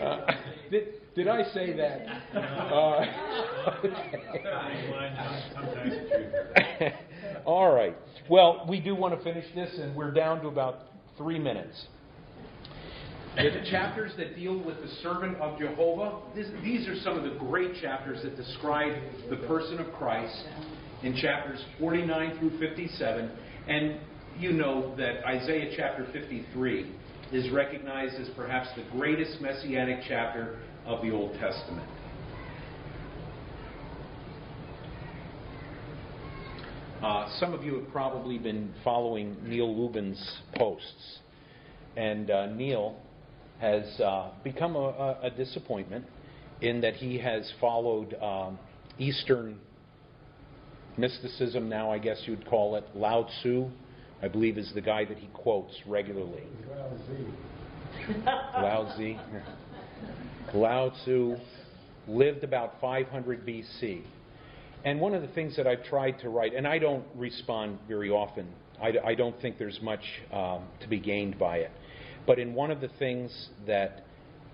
Uh, 0.00 0.26
did, 0.70 0.94
did 1.14 1.28
I 1.28 1.44
say 1.52 1.72
that? 1.76 2.06
Uh. 2.34 3.04
All 7.44 7.72
right. 7.72 7.96
Well, 8.28 8.66
we 8.68 8.80
do 8.80 8.94
want 8.94 9.16
to 9.16 9.22
finish 9.22 9.44
this, 9.54 9.78
and 9.78 9.94
we're 9.94 10.10
down 10.10 10.40
to 10.40 10.48
about 10.48 10.80
three 11.16 11.38
minutes. 11.38 11.86
The 13.36 13.68
chapters 13.68 14.12
that 14.16 14.36
deal 14.36 14.62
with 14.62 14.80
the 14.80 14.88
servant 15.02 15.36
of 15.38 15.58
Jehovah, 15.58 16.20
this, 16.36 16.46
these 16.62 16.86
are 16.86 16.94
some 17.00 17.18
of 17.18 17.24
the 17.24 17.36
great 17.38 17.72
chapters 17.82 18.22
that 18.22 18.36
describe 18.36 18.92
the 19.28 19.36
person 19.48 19.80
of 19.80 19.92
Christ 19.94 20.44
in 21.02 21.16
chapters 21.16 21.62
49 21.80 22.38
through 22.38 22.58
57. 22.60 23.30
And 23.66 23.98
you 24.38 24.52
know 24.52 24.94
that 24.96 25.26
Isaiah 25.26 25.74
chapter 25.76 26.06
53 26.12 26.94
is 27.32 27.50
recognized 27.50 28.14
as 28.20 28.28
perhaps 28.36 28.68
the 28.76 28.84
greatest 28.96 29.40
messianic 29.40 30.04
chapter 30.08 30.60
of 30.86 31.02
the 31.02 31.10
Old 31.10 31.32
Testament. 31.40 31.88
Uh, 37.02 37.28
some 37.40 37.52
of 37.52 37.64
you 37.64 37.74
have 37.80 37.90
probably 37.90 38.38
been 38.38 38.72
following 38.84 39.36
Neil 39.42 39.76
Lubin's 39.76 40.40
posts. 40.56 41.18
And 41.96 42.30
uh, 42.30 42.46
Neil 42.46 42.96
has 43.64 44.00
uh, 44.00 44.28
become 44.42 44.76
a, 44.76 45.18
a, 45.22 45.30
disappointment 45.30 46.04
in 46.60 46.82
that 46.82 46.94
he 46.94 47.16
has 47.16 47.50
followed 47.62 48.12
um, 48.20 48.58
Eastern 48.98 49.58
mysticism, 50.98 51.70
now 51.70 51.90
I 51.90 51.98
guess 51.98 52.20
you'd 52.26 52.46
call 52.46 52.76
it. 52.76 52.84
Lao 52.94 53.26
Tzu, 53.40 53.70
I 54.22 54.28
believe, 54.28 54.58
is 54.58 54.70
the 54.74 54.82
guy 54.82 55.06
that 55.06 55.16
he 55.16 55.28
quotes 55.28 55.72
regularly. 55.86 56.42
Lao 58.26 58.92
Tzu. 58.94 59.16
Lao 60.54 60.90
Tzu 61.02 61.36
lived 62.06 62.44
about 62.44 62.74
500 62.82 63.46
BC. 63.46 64.02
And 64.84 65.00
one 65.00 65.14
of 65.14 65.22
the 65.22 65.28
things 65.28 65.56
that 65.56 65.66
I've 65.66 65.84
tried 65.84 66.18
to 66.20 66.28
write, 66.28 66.54
and 66.54 66.68
I 66.68 66.78
don't 66.78 67.06
respond 67.16 67.78
very 67.88 68.10
often, 68.10 68.46
I, 68.82 68.92
I 69.02 69.14
don't 69.14 69.40
think 69.40 69.56
there's 69.56 69.80
much 69.80 70.04
um, 70.30 70.64
to 70.82 70.88
be 70.88 71.00
gained 71.00 71.38
by 71.38 71.58
it. 71.58 71.70
But 72.26 72.38
in 72.38 72.54
one 72.54 72.70
of 72.70 72.80
the 72.80 72.88
things 72.98 73.48
that 73.66 74.04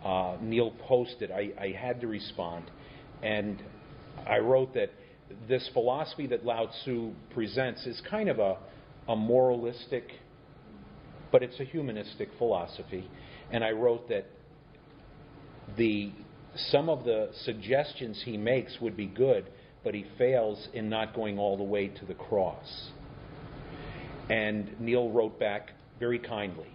uh, 0.04 0.37
Neil 0.40 0.72
posted, 0.87 1.30
I, 1.30 1.50
I 1.61 1.74
had 1.78 2.00
to 2.00 2.06
respond. 2.06 2.70
And 3.22 3.62
I 4.26 4.38
wrote 4.38 4.74
that 4.74 4.90
this 5.48 5.68
philosophy 5.72 6.26
that 6.28 6.44
Lao 6.44 6.66
Tzu 6.66 7.12
presents 7.33 7.87
is 7.87 8.00
kind 8.11 8.28
of 8.28 8.38
a, 8.38 8.56
a 9.09 9.14
moralistic, 9.14 10.04
but 11.30 11.42
it's 11.42 11.61
a 11.61 11.64
humanistic 11.64 12.28
philosophy. 12.38 13.09
And 13.52 13.62
I 13.62 13.70
wrote 13.70 14.09
that 14.09 14.26
the 15.76 16.12
some 16.56 16.88
of 16.88 17.04
the 17.04 17.30
suggestions 17.44 18.20
he 18.24 18.37
makes 18.37 18.78
would 18.80 18.96
be 18.96 19.06
good, 19.06 19.46
but 19.85 19.94
he 19.94 20.04
fails 20.18 20.68
in 20.74 20.88
not 20.88 21.14
going 21.14 21.38
all 21.38 21.56
the 21.56 21.62
way 21.62 21.87
to 21.87 22.04
the 22.06 22.14
cross. 22.14 22.90
And 24.28 24.80
Neil 24.80 25.11
wrote 25.11 25.38
back 25.38 25.70
very 26.00 26.18
kindly 26.18 26.66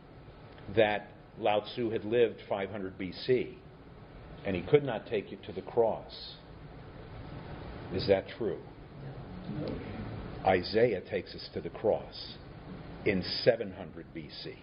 that 0.75 1.09
Lao 1.37 1.61
Tzu 1.61 1.89
had 1.89 2.05
lived 2.05 2.37
500 2.47 2.97
BC 2.97 3.55
and 4.45 4.55
he 4.55 4.61
could 4.61 4.83
not 4.83 5.07
take 5.07 5.31
you 5.31 5.37
to 5.45 5.51
the 5.51 5.61
cross. 5.61 6.35
Is 7.93 8.07
that 8.07 8.25
true? 8.37 8.59
Isaiah 10.45 11.01
takes 11.01 11.33
us 11.33 11.49
to 11.53 11.61
the 11.61 11.69
cross 11.69 12.35
in 13.05 13.23
700 13.43 14.05
BC. 14.15 14.55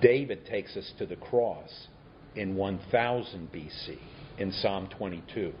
David 0.00 0.46
takes 0.46 0.76
us 0.76 0.92
to 0.98 1.06
the 1.06 1.16
cross 1.16 1.88
in 2.36 2.54
1000 2.54 3.52
BC 3.52 3.98
in 4.38 4.52
Psalm 4.52 4.88
22. 4.96 5.52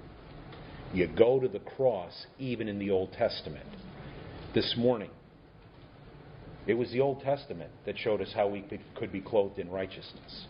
You 0.92 1.06
go 1.06 1.40
to 1.40 1.48
the 1.48 1.60
cross 1.60 2.26
even 2.38 2.68
in 2.68 2.78
the 2.78 2.90
Old 2.90 3.12
Testament. 3.12 3.66
This 4.54 4.74
morning, 4.76 5.10
it 6.66 6.74
was 6.74 6.90
the 6.90 7.00
Old 7.00 7.20
Testament 7.22 7.70
that 7.86 7.98
showed 7.98 8.20
us 8.20 8.32
how 8.34 8.48
we 8.48 8.64
could, 8.96 9.12
be 9.12 9.20
clothed 9.20 9.58
in 9.58 9.70
righteousness. 9.70 10.46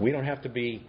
We 0.00 0.10
don't 0.10 0.24
have 0.24 0.42
to 0.42 0.48
be 0.48 0.86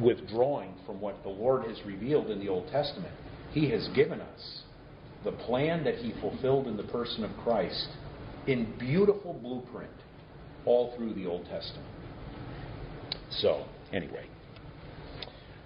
withdrawing 0.00 0.74
from 0.86 1.00
what 1.00 1.22
the 1.22 1.28
Lord 1.28 1.64
has 1.68 1.76
revealed 1.84 2.30
in 2.30 2.38
the 2.38 2.48
Old 2.48 2.68
Testament. 2.70 3.14
He 3.52 3.70
has 3.70 3.88
given 3.94 4.20
us 4.20 4.62
the 5.24 5.32
plan 5.32 5.84
that 5.84 5.96
He 5.96 6.12
fulfilled 6.20 6.66
in 6.66 6.76
the 6.76 6.84
person 6.84 7.24
of 7.24 7.30
Christ 7.44 7.88
in 8.46 8.72
beautiful 8.78 9.34
blueprint 9.34 9.92
all 10.64 10.94
through 10.96 11.14
the 11.14 11.26
Old 11.26 11.44
Testament. 11.46 11.86
So, 13.30 13.66
anyway. 13.92 14.26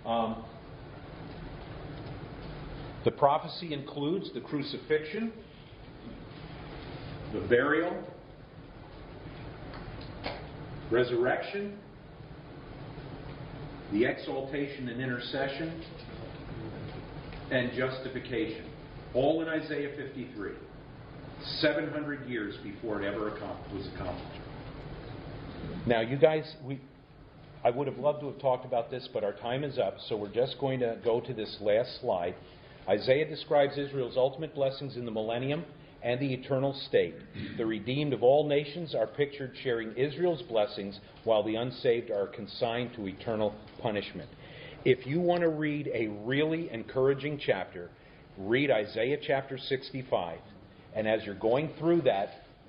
Um, 0.04 0.44
the 3.04 3.10
prophecy 3.12 3.72
includes 3.72 4.32
the 4.34 4.40
crucifixion, 4.40 5.32
the 7.40 7.48
burial, 7.48 7.94
resurrection, 10.90 11.78
the 13.92 14.04
exaltation 14.04 14.88
and 14.88 15.00
intercession, 15.00 15.82
and 17.50 17.72
justification. 17.76 18.64
All 19.14 19.42
in 19.42 19.48
Isaiah 19.48 19.94
53. 19.96 20.52
700 21.60 22.26
years 22.26 22.56
before 22.62 23.02
it 23.02 23.06
ever 23.06 23.30
was 23.72 23.86
accomplished. 23.94 24.40
Now, 25.86 26.00
you 26.00 26.16
guys, 26.16 26.56
we, 26.64 26.80
I 27.62 27.70
would 27.70 27.86
have 27.86 27.98
loved 27.98 28.20
to 28.20 28.26
have 28.28 28.38
talked 28.38 28.64
about 28.64 28.90
this, 28.90 29.08
but 29.12 29.22
our 29.22 29.34
time 29.34 29.62
is 29.62 29.78
up, 29.78 29.96
so 30.08 30.16
we're 30.16 30.32
just 30.32 30.58
going 30.58 30.80
to 30.80 30.98
go 31.04 31.20
to 31.20 31.34
this 31.34 31.58
last 31.60 32.00
slide. 32.00 32.34
Isaiah 32.88 33.28
describes 33.28 33.76
Israel's 33.76 34.16
ultimate 34.16 34.54
blessings 34.54 34.96
in 34.96 35.04
the 35.04 35.10
millennium 35.10 35.64
and 36.06 36.20
the 36.20 36.32
eternal 36.32 36.72
state. 36.86 37.16
The 37.56 37.66
redeemed 37.66 38.12
of 38.12 38.22
all 38.22 38.46
nations 38.46 38.94
are 38.94 39.08
pictured 39.08 39.52
sharing 39.64 39.92
Israel's 39.96 40.40
blessings, 40.42 41.00
while 41.24 41.42
the 41.42 41.56
unsaved 41.56 42.12
are 42.12 42.28
consigned 42.28 42.94
to 42.94 43.08
eternal 43.08 43.52
punishment. 43.82 44.30
If 44.84 45.04
you 45.04 45.20
want 45.20 45.40
to 45.40 45.48
read 45.48 45.90
a 45.92 46.06
really 46.06 46.70
encouraging 46.70 47.40
chapter, 47.44 47.90
read 48.38 48.70
Isaiah 48.70 49.18
chapter 49.20 49.58
65. 49.58 50.38
And 50.94 51.08
as 51.08 51.24
you're 51.24 51.34
going 51.34 51.70
through 51.80 52.02
that, 52.02 52.28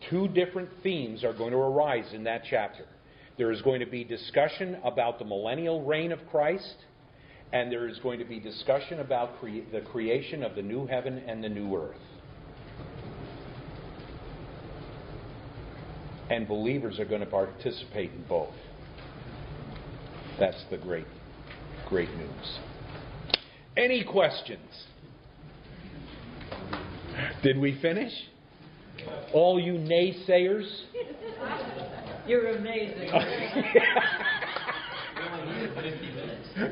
two 0.10 0.28
different 0.30 0.69
themes 0.82 1.23
are 1.23 1.34
going 1.34 1.52
to 1.52 1.60
arise 1.60 2.12
in 2.13 2.23
that 2.23 2.41
chapter. 2.50 2.86
There 3.38 3.52
is 3.52 3.62
going 3.62 3.82
to 3.82 3.86
be 3.86 4.04
discussion 4.04 4.80
about 4.84 5.19
the 5.19 5.26
millennial 5.26 5.84
reign 5.84 6.12
of 6.12 6.19
Christ, 6.32 6.76
and 7.54 7.71
there 7.71 7.88
is 7.88 8.00
going 8.00 8.17
to 8.17 8.26
be 8.26 8.39
discussion 8.39 9.00
about 9.00 9.39
cre- 9.39 9.69
the 9.71 9.82
creation 9.91 10.41
of 10.41 10.56
the 10.56 10.63
new 10.63 10.88
heaven 10.88 11.19
and 11.28 11.43
the 11.43 11.50
new 11.50 11.76
earth. 11.76 11.97
And 16.30 16.48
believers 16.48 17.00
are 17.00 17.06
going 17.06 17.22
to 17.22 17.28
participate 17.28 18.12
in 18.12 18.24
both. 18.28 18.54
That's 20.40 20.63
the 20.70 20.78
great, 20.78 21.08
great 21.88 22.10
news. 22.16 22.60
Any 23.76 24.04
questions? 24.04 24.60
Did 27.44 27.58
we 27.58 27.80
finish? 27.82 28.12
All 29.34 29.60
you 29.60 29.74
naysayers? 29.74 30.68
You're 32.28 32.58
amazing. 32.58 33.10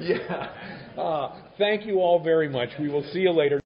yeah. 0.02 0.50
Uh, 0.98 1.42
thank 1.58 1.86
you 1.86 2.00
all 2.00 2.22
very 2.24 2.50
much. 2.50 2.70
We 2.80 2.90
will 2.90 3.04
see 3.14 3.20
you 3.20 3.32
later. 3.32 3.62